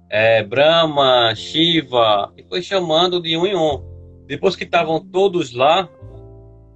é, 0.09 0.43
Brahma, 0.43 1.33
Shiva, 1.35 2.31
e 2.37 2.43
foi 2.43 2.61
chamando 2.61 3.21
de 3.21 3.35
um 3.35 3.45
em 3.45 3.55
um. 3.55 3.83
Depois 4.27 4.55
que 4.55 4.65
estavam 4.65 4.99
todos 4.99 5.53
lá, 5.53 5.89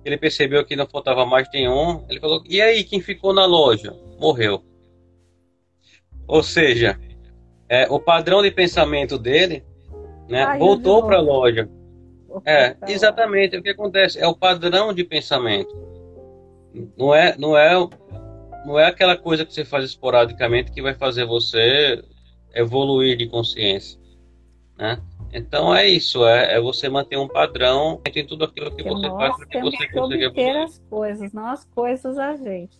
ele 0.06 0.18
percebeu 0.18 0.66
que 0.66 0.76
não 0.76 0.88
faltava 0.88 1.26
mais 1.26 1.47
nenhum. 1.54 2.06
Ele 2.10 2.20
falou: 2.20 2.41
E 2.47 2.62
aí, 2.62 2.84
quem 2.84 3.02
ficou 3.02 3.34
na 3.34 3.45
loja? 3.45 3.95
Morreu. 4.20 4.64
Ou 6.28 6.41
seja, 6.41 6.99
é, 7.68 7.88
o 7.89 7.99
padrão 7.99 8.41
de 8.41 8.52
pensamento 8.52 9.18
dele 9.18 9.64
né, 10.30 10.43
Ai, 10.43 10.60
voltou 10.60 11.06
para 11.06 11.18
a 11.18 11.22
loja. 11.22 11.70
É, 12.45 12.76
exatamente. 12.88 13.58
O 13.58 13.62
que 13.62 13.70
acontece 13.70 14.18
é 14.18 14.26
o 14.26 14.36
padrão 14.36 14.93
de 14.93 15.04
pensamento. 15.04 15.76
Não 16.97 17.14
é, 17.14 17.36
não 17.38 17.58
é, 17.58 17.74
não 18.66 18.80
é 18.80 18.86
aquela 18.86 19.18
coisa 19.18 19.45
que 19.45 19.54
você 19.54 19.66
faz 19.66 19.84
esporadicamente 19.84 20.72
que 20.72 20.82
vai 20.82 20.93
fazer 20.93 21.26
você 21.26 22.02
evoluir 22.56 23.18
de 23.18 23.28
consciência, 23.28 23.99
né? 24.78 25.02
Então 25.34 25.73
é 25.73 25.88
isso, 25.88 26.25
é, 26.25 26.55
é, 26.55 26.61
você 26.61 26.89
manter 26.89 27.17
um 27.17 27.27
padrão 27.27 28.01
em 28.05 28.27
tudo 28.27 28.45
aquilo 28.45 28.69
que 28.75 28.84
Porque 28.84 28.89
você 28.89 29.09
faz 29.09 29.38
para 29.38 29.45
que 29.45 29.61
você 29.61 29.88
consiga 29.88 30.27
obter 30.27 30.57
as 30.57 30.79
coisas, 30.89 31.34
não 31.34 31.47
as 31.47 31.65
coisas 31.65 32.17
a 32.17 32.36
gente. 32.36 32.77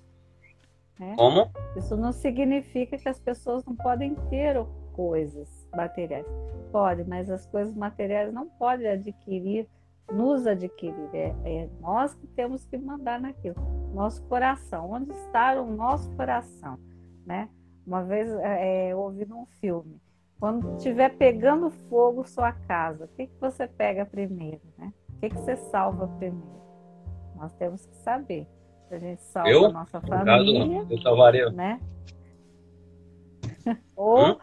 Né? 0.99 1.16
Como? 1.18 1.49
Isso 1.78 1.95
não 1.95 2.12
significa 2.12 2.97
que 2.97 3.08
as 3.08 3.20
pessoas 3.20 3.64
não 3.64 3.76
podem 3.76 4.16
ter 4.30 4.62
coisas 4.93 5.68
materiais. 5.74 6.26
Pode, 6.74 7.06
mas 7.06 7.30
as 7.30 7.45
coisas 7.45 7.74
materiais 7.74 8.34
não 8.34 8.47
podem 8.47 8.88
adquirir, 8.88 9.66
nos 10.12 10.45
adquirir. 10.45 11.10
É, 11.14 11.34
é 11.45 11.70
nós 11.80 12.14
que 12.16 12.28
temos 12.28 12.66
que 12.66 12.78
mandar 12.78 13.20
naquilo. 13.20 13.56
Nosso 13.93 14.22
coração, 14.24 14.91
onde 14.91 15.12
está 15.12 15.54
o 15.62 15.74
nosso 15.74 16.10
coração, 16.18 16.78
né? 17.26 17.49
Uma 17.88 18.04
vez 18.04 18.30
é, 18.30 18.89
é 18.89 18.95
ouvi 18.95 19.26
num 19.26 19.45
filme 19.45 19.99
quando 20.42 20.76
estiver 20.76 21.16
pegando 21.18 21.70
fogo 21.70 22.26
sua 22.26 22.52
casa, 22.52 23.06
o 23.06 23.08
que, 23.10 23.28
que 23.28 23.39
você 23.39 23.68
pega 23.68 24.08
primeiro, 24.08 24.60
né? 24.76 24.92
O 25.10 25.20
que, 25.20 25.30
que 25.30 25.36
você 25.36 25.56
salva 25.56 26.08
primeiro? 26.18 26.62
Nós 27.36 27.54
temos 27.54 27.86
que 27.86 27.96
saber. 27.98 28.48
Se 28.88 28.96
a 28.96 29.00
gente 29.00 29.22
salva 29.22 29.50
eu? 29.50 29.66
a 29.68 29.72
nossa 29.72 30.02
família, 30.02 30.88
eu 30.89 30.98
salvaria. 31.00 31.50
né? 31.52 31.80
ou 33.96 34.32
hum? 34.32 34.38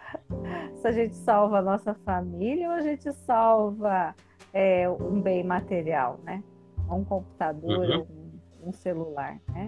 se 0.76 0.86
a 0.86 0.92
gente 0.92 1.16
salva 1.16 1.58
a 1.58 1.62
nossa 1.62 1.92
família 1.94 2.68
ou 2.68 2.74
a 2.74 2.80
gente 2.80 3.12
salva 3.12 4.14
é, 4.52 4.88
um 4.88 5.20
bem 5.20 5.42
material, 5.42 6.20
né? 6.22 6.44
Um 6.88 7.02
computador, 7.04 7.76
uhum. 7.76 8.06
um, 8.62 8.68
um, 8.68 8.72
celular, 8.72 9.40
né? 9.48 9.66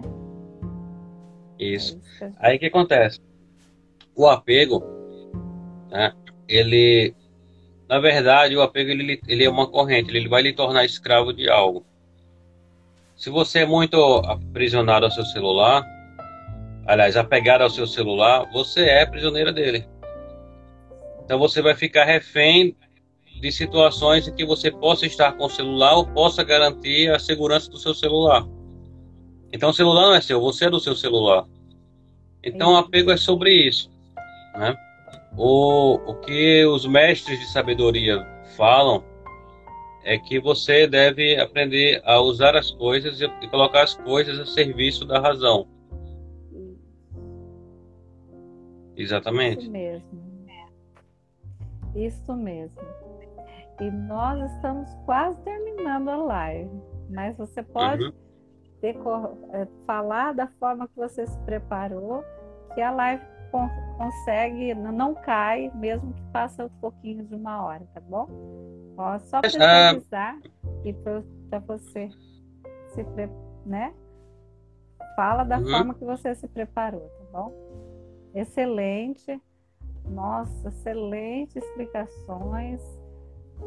Isso. 1.59 1.99
É 2.21 2.27
isso 2.27 2.37
Aí 2.39 2.55
o 2.55 2.59
que 2.59 2.67
acontece? 2.67 3.19
O 4.15 4.27
apego, 4.27 4.81
né? 5.89 6.13
Ele, 6.55 7.15
na 7.87 7.99
verdade, 7.99 8.55
o 8.55 8.61
apego 8.61 8.91
ele, 8.91 9.21
ele 9.27 9.43
é 9.43 9.49
uma 9.49 9.67
corrente, 9.67 10.09
ele 10.09 10.27
vai 10.27 10.41
lhe 10.41 10.53
tornar 10.53 10.85
escravo 10.85 11.33
de 11.33 11.49
algo. 11.49 11.85
Se 13.15 13.29
você 13.29 13.59
é 13.59 13.65
muito 13.65 13.97
aprisionado 14.25 15.05
ao 15.05 15.11
seu 15.11 15.25
celular, 15.25 15.85
aliás, 16.87 17.15
apegado 17.15 17.61
ao 17.61 17.69
seu 17.69 17.85
celular, 17.85 18.49
você 18.51 18.81
é 18.81 19.05
prisioneira 19.05 19.53
dele. 19.53 19.87
Então 21.23 21.37
você 21.37 21.61
vai 21.61 21.75
ficar 21.75 22.03
refém 22.03 22.75
de 23.39 23.51
situações 23.51 24.27
em 24.27 24.33
que 24.33 24.45
você 24.45 24.69
possa 24.69 25.05
estar 25.05 25.33
com 25.33 25.45
o 25.45 25.49
celular 25.49 25.95
ou 25.95 26.05
possa 26.05 26.43
garantir 26.43 27.09
a 27.09 27.19
segurança 27.19 27.69
do 27.69 27.77
seu 27.77 27.93
celular. 27.93 28.45
Então 29.53 29.69
o 29.69 29.73
celular 29.73 30.07
não 30.07 30.15
é 30.15 30.21
seu, 30.21 30.39
você 30.39 30.65
é 30.65 30.69
do 30.69 30.79
seu 30.79 30.95
celular. 30.95 31.45
Então 32.43 32.73
o 32.73 32.77
apego 32.77 33.11
é 33.11 33.17
sobre 33.17 33.53
isso, 33.53 33.89
né? 34.55 34.75
O, 35.37 35.95
o 35.95 36.15
que 36.15 36.65
os 36.65 36.85
mestres 36.85 37.39
de 37.39 37.45
sabedoria 37.51 38.25
falam 38.57 39.03
é 40.03 40.17
que 40.17 40.39
você 40.39 40.87
deve 40.87 41.39
aprender 41.39 42.01
a 42.03 42.19
usar 42.19 42.55
as 42.55 42.71
coisas 42.71 43.21
e 43.21 43.47
colocar 43.47 43.83
as 43.83 43.95
coisas 43.95 44.39
a 44.39 44.45
serviço 44.45 45.05
da 45.05 45.19
razão. 45.19 45.67
Exatamente. 48.95 49.61
Isso 49.61 49.71
mesmo. 49.71 50.31
Isso 51.95 52.33
mesmo. 52.33 52.81
E 53.79 53.89
nós 53.89 54.51
estamos 54.53 54.89
quase 55.05 55.39
terminando 55.41 56.09
a 56.09 56.17
live, 56.17 56.69
mas 57.09 57.35
você 57.37 57.63
pode 57.63 58.03
uhum. 58.03 58.13
decor, 58.79 59.37
é, 59.53 59.67
falar 59.87 60.33
da 60.33 60.47
forma 60.59 60.87
que 60.87 60.95
você 60.95 61.25
se 61.25 61.37
preparou, 61.39 62.23
que 62.75 62.81
a 62.81 62.91
live 62.91 63.23
consegue, 63.97 64.73
não 64.73 65.13
cai, 65.13 65.71
mesmo 65.75 66.13
que 66.13 66.23
passe 66.31 66.61
um 66.61 66.69
pouquinho 66.69 67.25
de 67.25 67.35
uma 67.35 67.63
hora, 67.63 67.85
tá 67.93 67.99
bom? 68.01 68.27
Ó, 68.97 69.19
só 69.19 69.41
para 69.41 69.89
avisar 69.89 70.39
e 70.83 70.93
para 70.93 71.59
você 71.59 72.09
se 72.93 73.03
né? 73.65 73.93
Fala 75.15 75.43
da 75.43 75.59
uhum. 75.59 75.69
forma 75.69 75.93
que 75.93 76.05
você 76.05 76.33
se 76.35 76.47
preparou, 76.47 77.01
tá 77.01 77.39
bom? 77.39 77.53
Excelente. 78.33 79.41
Nossa, 80.05 80.69
excelente 80.69 81.59
explicações. 81.59 82.81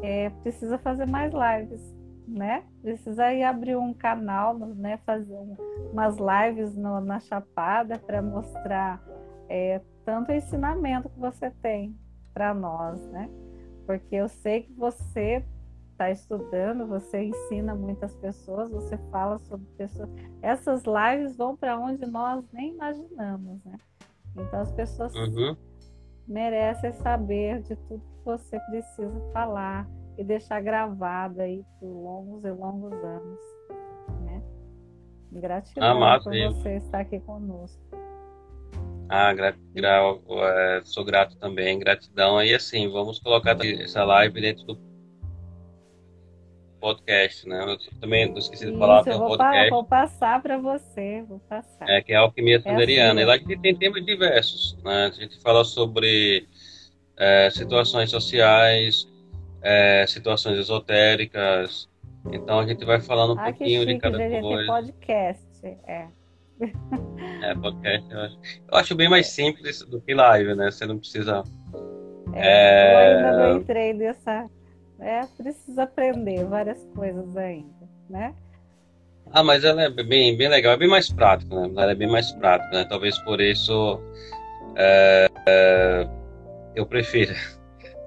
É, 0.01 0.29
precisa 0.41 0.77
fazer 0.77 1.05
mais 1.05 1.31
lives, 1.33 1.81
né? 2.27 2.63
Precisa 2.81 3.33
ir 3.33 3.43
abrir 3.43 3.77
um 3.77 3.93
canal, 3.93 4.57
né? 4.57 4.97
Fazer 5.05 5.33
um, 5.33 5.55
umas 5.91 6.17
lives 6.17 6.75
no, 6.75 6.99
na 6.99 7.19
Chapada 7.19 7.97
para 7.97 8.21
mostrar 8.21 9.01
é, 9.49 9.81
tanto 10.03 10.31
ensinamento 10.31 11.09
que 11.09 11.19
você 11.19 11.49
tem 11.61 11.95
para 12.33 12.53
nós, 12.53 13.05
né? 13.07 13.29
Porque 13.85 14.15
eu 14.15 14.27
sei 14.27 14.63
que 14.63 14.73
você 14.73 15.43
está 15.91 16.11
estudando, 16.11 16.85
você 16.85 17.23
ensina 17.23 17.73
muitas 17.73 18.13
pessoas, 18.15 18.69
você 18.69 18.97
fala 19.09 19.39
sobre 19.39 19.65
pessoas. 19.77 20.09
Essas 20.41 20.83
lives 20.83 21.35
vão 21.37 21.55
para 21.55 21.79
onde 21.79 22.05
nós 22.05 22.43
nem 22.51 22.73
imaginamos, 22.73 23.63
né? 23.63 23.77
Então 24.35 24.59
as 24.59 24.71
pessoas 24.73 25.15
uhum. 25.15 25.55
merecem 26.27 26.91
saber 26.93 27.61
de 27.61 27.75
tudo 27.75 28.01
que 28.01 28.25
você 28.25 28.59
precisa 28.59 29.21
falar 29.31 29.87
e 30.17 30.23
deixar 30.23 30.61
gravado 30.61 31.41
aí 31.41 31.63
por 31.79 31.87
longos 31.87 32.43
e 32.43 32.51
longos 32.51 32.93
anos, 32.93 33.39
né? 34.23 34.43
Gratidão 35.31 35.99
por 36.23 36.33
você 36.33 36.75
estar 36.77 36.99
aqui 36.99 37.19
conosco. 37.21 38.04
Ah, 39.07 39.33
gra, 39.33 39.55
gra, 39.73 40.01
é, 40.29 40.81
sou 40.83 41.05
grato 41.05 41.37
também, 41.37 41.77
gratidão. 41.77 42.41
E 42.43 42.53
assim, 42.53 42.89
vamos 42.89 43.19
colocar 43.19 43.57
essa 43.63 44.03
live 44.03 44.41
dentro 44.41 44.65
do 44.65 44.79
podcast, 46.79 47.47
né? 47.47 47.63
Eu 47.67 47.99
também 47.99 48.29
não 48.29 48.37
esqueci 48.37 48.71
de 48.71 48.77
falar, 48.77 49.03
tem 49.03 49.15
um 49.15 49.27
podcast. 49.27 49.69
vou 49.71 49.83
passar 49.83 50.41
para 50.41 50.57
você, 50.57 51.23
vou 51.27 51.39
passar. 51.39 51.89
É, 51.89 52.01
que 52.01 52.13
é 52.13 52.15
a 52.15 52.19
Alquimia 52.19 52.61
Sanderiana. 52.61 53.21
É 53.21 53.23
assim. 53.23 53.23
E 53.23 53.25
lá 53.25 53.33
a 53.33 53.37
gente 53.37 53.61
tem 53.61 53.75
temas 53.75 54.05
diversos, 54.05 54.77
né? 54.83 55.05
A 55.05 55.09
gente 55.09 55.39
fala 55.41 55.63
sobre 55.63 56.47
é, 57.17 57.49
situações 57.49 58.11
sociais, 58.11 59.07
é, 59.61 60.05
situações 60.07 60.59
esotéricas. 60.59 61.89
Então 62.31 62.59
a 62.59 62.67
gente 62.67 62.83
vai 62.85 62.99
falando 62.99 63.35
um 63.35 63.39
ah, 63.39 63.45
pouquinho 63.45 63.81
chique, 63.81 63.93
de 63.93 63.99
cada 63.99 64.17
coisa. 64.17 64.41
Tem 64.41 64.67
podcast, 64.67 65.65
é. 65.87 66.07
É, 67.41 67.53
podcast 67.55 68.11
eu 68.11 68.19
acho, 68.19 68.39
eu 68.71 68.77
acho 68.77 68.95
bem 68.95 69.09
mais 69.09 69.27
simples 69.27 69.81
do 69.81 70.01
que 70.01 70.13
live, 70.13 70.55
né? 70.55 70.71
Você 70.71 70.85
não 70.85 70.97
precisa. 70.97 71.43
É, 72.33 72.47
é... 72.47 72.93
Eu 72.93 73.17
ainda 73.17 73.37
não 73.37 73.57
entrei 73.57 73.93
nessa. 73.93 74.49
É, 74.99 75.25
precisa 75.37 75.83
aprender 75.83 76.45
várias 76.45 76.81
coisas 76.95 77.35
ainda, 77.35 77.89
né? 78.09 78.33
Ah, 79.31 79.43
mas 79.43 79.63
ela 79.63 79.83
é 79.83 79.89
bem, 79.89 80.37
bem 80.37 80.47
legal, 80.47 80.73
é 80.73 80.77
bem 80.77 80.87
mais 80.87 81.11
prática, 81.11 81.53
né? 81.53 81.69
Ela 81.75 81.91
é 81.91 81.95
bem 81.95 82.09
mais 82.09 82.31
prática, 82.33 82.71
né? 82.71 82.85
Talvez 82.85 83.17
por 83.19 83.41
isso 83.41 83.99
é, 84.75 85.27
é, 85.47 86.07
eu 86.75 86.85
prefiro. 86.85 87.33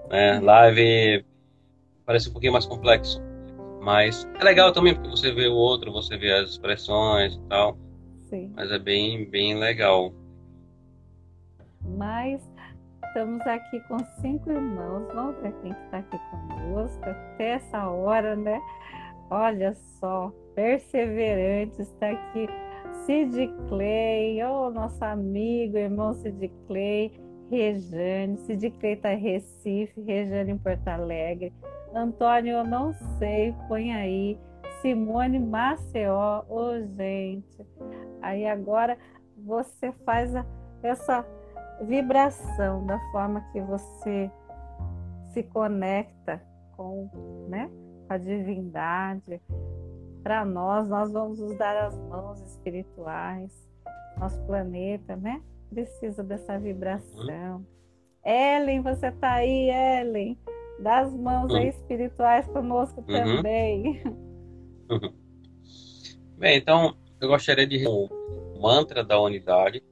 Né? 0.08 0.40
Live 0.40 1.22
parece 2.06 2.30
um 2.30 2.32
pouquinho 2.32 2.54
mais 2.54 2.64
complexo, 2.64 3.22
mas 3.82 4.26
é 4.40 4.42
legal 4.42 4.72
também 4.72 4.94
porque 4.94 5.10
você 5.10 5.30
vê 5.30 5.48
o 5.48 5.52
outro, 5.52 5.92
você 5.92 6.16
vê 6.16 6.32
as 6.32 6.52
expressões 6.52 7.34
e 7.34 7.40
tal. 7.42 7.76
Sim. 8.28 8.52
Mas 8.54 8.70
é 8.70 8.78
bem, 8.78 9.28
bem 9.28 9.54
legal. 9.54 10.12
Mas 11.96 12.42
estamos 13.06 13.40
aqui 13.46 13.80
com 13.88 13.98
cinco 14.20 14.50
irmãos. 14.50 15.06
Vamos 15.14 15.40
ver 15.40 15.52
quem 15.62 15.72
está 15.72 15.98
aqui 15.98 16.18
conosco 16.30 17.04
até 17.04 17.50
essa 17.54 17.88
hora, 17.88 18.36
né? 18.36 18.60
Olha 19.30 19.74
só, 19.74 20.32
perseverante 20.54 21.82
está 21.82 22.10
aqui. 22.10 22.48
Sid 23.04 23.50
Clay, 23.68 24.42
oh, 24.44 24.70
nosso 24.70 25.02
amigo, 25.02 25.78
irmão 25.78 26.12
Sid 26.14 26.50
Clay, 26.66 27.12
Rejane, 27.50 28.36
Sid 28.38 28.70
Clay 28.72 28.92
está 28.92 29.14
em 29.14 29.18
Recife, 29.18 30.00
Rejane 30.02 30.52
em 30.52 30.58
Porto 30.58 30.88
Alegre, 30.88 31.52
Antônio, 31.94 32.58
eu 32.58 32.64
não 32.64 32.92
sei, 33.18 33.54
põe 33.66 33.94
aí, 33.94 34.38
Simone 34.82 35.38
Maceió, 35.38 36.44
ô 36.48 36.56
oh, 36.56 36.80
gente, 36.96 37.66
aí 38.22 38.46
agora 38.46 38.98
você 39.36 39.92
faz 40.04 40.34
a, 40.34 40.44
essa 40.82 41.24
vibração 41.82 42.84
da 42.86 42.98
forma 43.12 43.40
que 43.52 43.60
você 43.60 44.30
se 45.32 45.42
conecta 45.44 46.42
com, 46.76 47.08
né, 47.48 47.70
a 48.08 48.16
divindade. 48.16 49.40
Para 50.22 50.44
nós, 50.44 50.88
nós 50.88 51.12
vamos 51.12 51.38
nos 51.38 51.56
dar 51.56 51.76
as 51.76 51.96
mãos 51.96 52.40
espirituais. 52.40 53.52
Nosso 54.18 54.40
planeta, 54.46 55.14
né, 55.16 55.40
precisa 55.70 56.24
dessa 56.24 56.58
vibração. 56.58 57.64
Ellen, 58.24 58.82
você 58.82 59.08
está 59.08 59.34
aí, 59.34 59.70
Ellen? 59.70 60.38
Das 60.80 61.12
mãos 61.14 61.52
aí 61.54 61.68
espirituais 61.68 62.46
conosco 62.48 63.00
uhum. 63.00 63.06
também. 63.06 64.02
Uhum. 64.90 65.12
Bem, 66.38 66.58
então 66.58 66.96
eu 67.20 67.28
gostaria 67.28 67.66
de 67.66 67.86
o 67.86 68.08
mantra 68.60 69.04
da 69.04 69.20
unidade, 69.20 69.82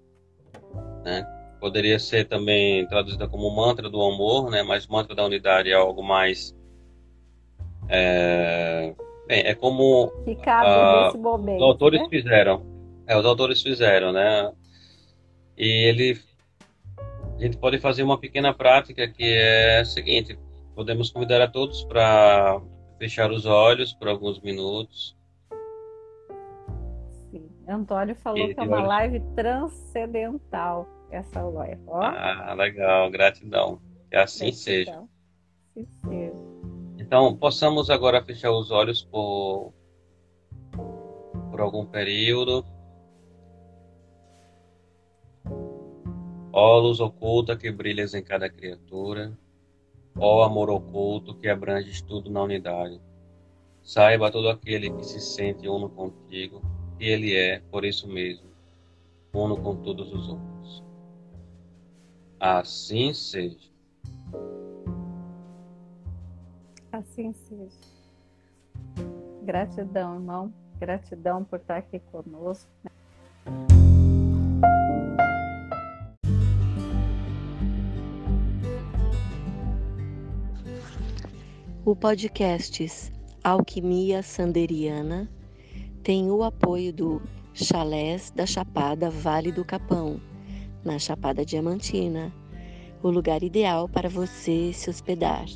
né? 1.05 1.27
Poderia 1.61 1.99
ser 1.99 2.27
também 2.27 2.87
traduzida 2.87 3.27
como 3.29 3.51
mantra 3.55 3.89
do 3.89 4.03
amor, 4.03 4.51
né? 4.51 4.63
Mas 4.63 4.87
mantra 4.87 5.15
da 5.15 5.25
unidade 5.25 5.71
é 5.71 5.75
algo 5.75 6.03
mais 6.03 6.55
é, 7.89 8.95
bem, 9.27 9.41
é 9.47 9.55
como 9.55 10.11
que 10.25 10.35
cabe 10.37 10.69
a, 10.69 11.05
nesse 11.07 11.19
momento, 11.19 11.57
os 11.59 11.63
autores 11.63 12.01
né? 12.01 12.09
fizeram. 12.09 12.63
É, 13.07 13.17
os 13.17 13.25
autores 13.25 13.63
fizeram, 13.63 14.13
né? 14.13 14.53
E 15.57 15.89
ele 15.89 16.21
a 17.39 17.43
gente 17.43 17.59
pode 17.59 17.79
fazer 17.79 18.03
uma 18.03 18.19
pequena 18.19 18.53
prática 18.53 19.07
que 19.09 19.25
é 19.25 19.81
a 19.81 19.85
seguinte: 19.85 20.39
podemos 20.75 21.11
convidar 21.11 21.41
a 21.41 21.49
todos 21.49 21.85
para 21.85 22.61
fechar 22.99 23.31
os 23.31 23.47
olhos 23.47 23.93
por 23.93 24.09
alguns 24.09 24.41
minutos. 24.41 25.17
Antônio 27.69 28.15
falou 28.17 28.49
que 28.55 28.61
é 28.61 28.63
uma 28.63 28.83
live 28.83 29.21
transcendental 29.35 30.89
essa 31.11 31.43
live. 31.43 31.81
Ó. 31.87 32.01
Ah, 32.01 32.55
legal, 32.55 33.11
gratidão. 33.11 33.81
Que 34.11 34.17
assim 34.17 34.47
gratidão. 34.47 34.63
seja. 34.63 35.05
Assim 35.71 35.87
seja. 36.05 36.57
Então, 36.99 37.37
possamos 37.37 37.91
agora 37.91 38.25
fechar 38.25 38.51
os 38.51 38.71
olhos 38.71 39.03
por, 39.03 39.73
por 41.51 41.61
algum 41.61 41.87
período. 41.87 42.65
Ó 46.53 46.79
luz 46.79 47.01
oculta 47.01 47.57
que 47.57 47.71
brilhas 47.71 48.15
em 48.15 48.23
cada 48.23 48.49
criatura. 48.49 49.37
Ó 50.19 50.43
amor 50.43 50.71
oculto 50.71 51.35
que 51.35 51.49
abranges 51.49 52.01
tudo 52.01 52.31
na 52.31 52.43
unidade. 52.43 53.01
Saiba 53.83 54.33
todo 54.33 54.49
aquele 54.49 54.91
que 54.91 55.05
se 55.05 55.21
sente 55.21 55.69
uno 55.69 55.89
contigo, 55.89 56.61
que 56.99 57.05
ele 57.05 57.35
é, 57.35 57.61
por 57.71 57.85
isso 57.85 58.09
mesmo, 58.09 58.47
uno 59.33 59.57
com 59.61 59.77
todos 59.77 60.13
os 60.13 60.29
outros. 60.29 60.85
Assim 62.41 63.13
seja. 63.13 63.71
Assim 66.93 67.33
seja. 67.33 67.97
Gratidão, 69.43 70.15
irmão. 70.15 70.53
Gratidão 70.79 71.45
por 71.45 71.59
estar 71.59 71.79
aqui 71.79 71.99
conosco. 71.99 72.71
O 81.85 81.95
podcast 81.95 83.13
Alquimia 83.45 84.23
Sanderiana 84.23 85.31
tem 86.07 86.31
o 86.31 86.45
apoio 86.45 86.93
do 86.93 87.21
Chalés 87.53 88.31
da 88.31 88.47
Chapada 88.47 89.11
Vale 89.11 89.51
do 89.51 89.65
Capão, 89.65 90.21
na 90.85 91.01
Chapada 91.01 91.45
Diamantina, 91.45 92.33
o 93.03 93.11
lugar 93.11 93.43
ideal 93.43 93.89
para 93.89 94.09
você 94.09 94.73
se 94.73 94.89
hospedar. 94.89 95.47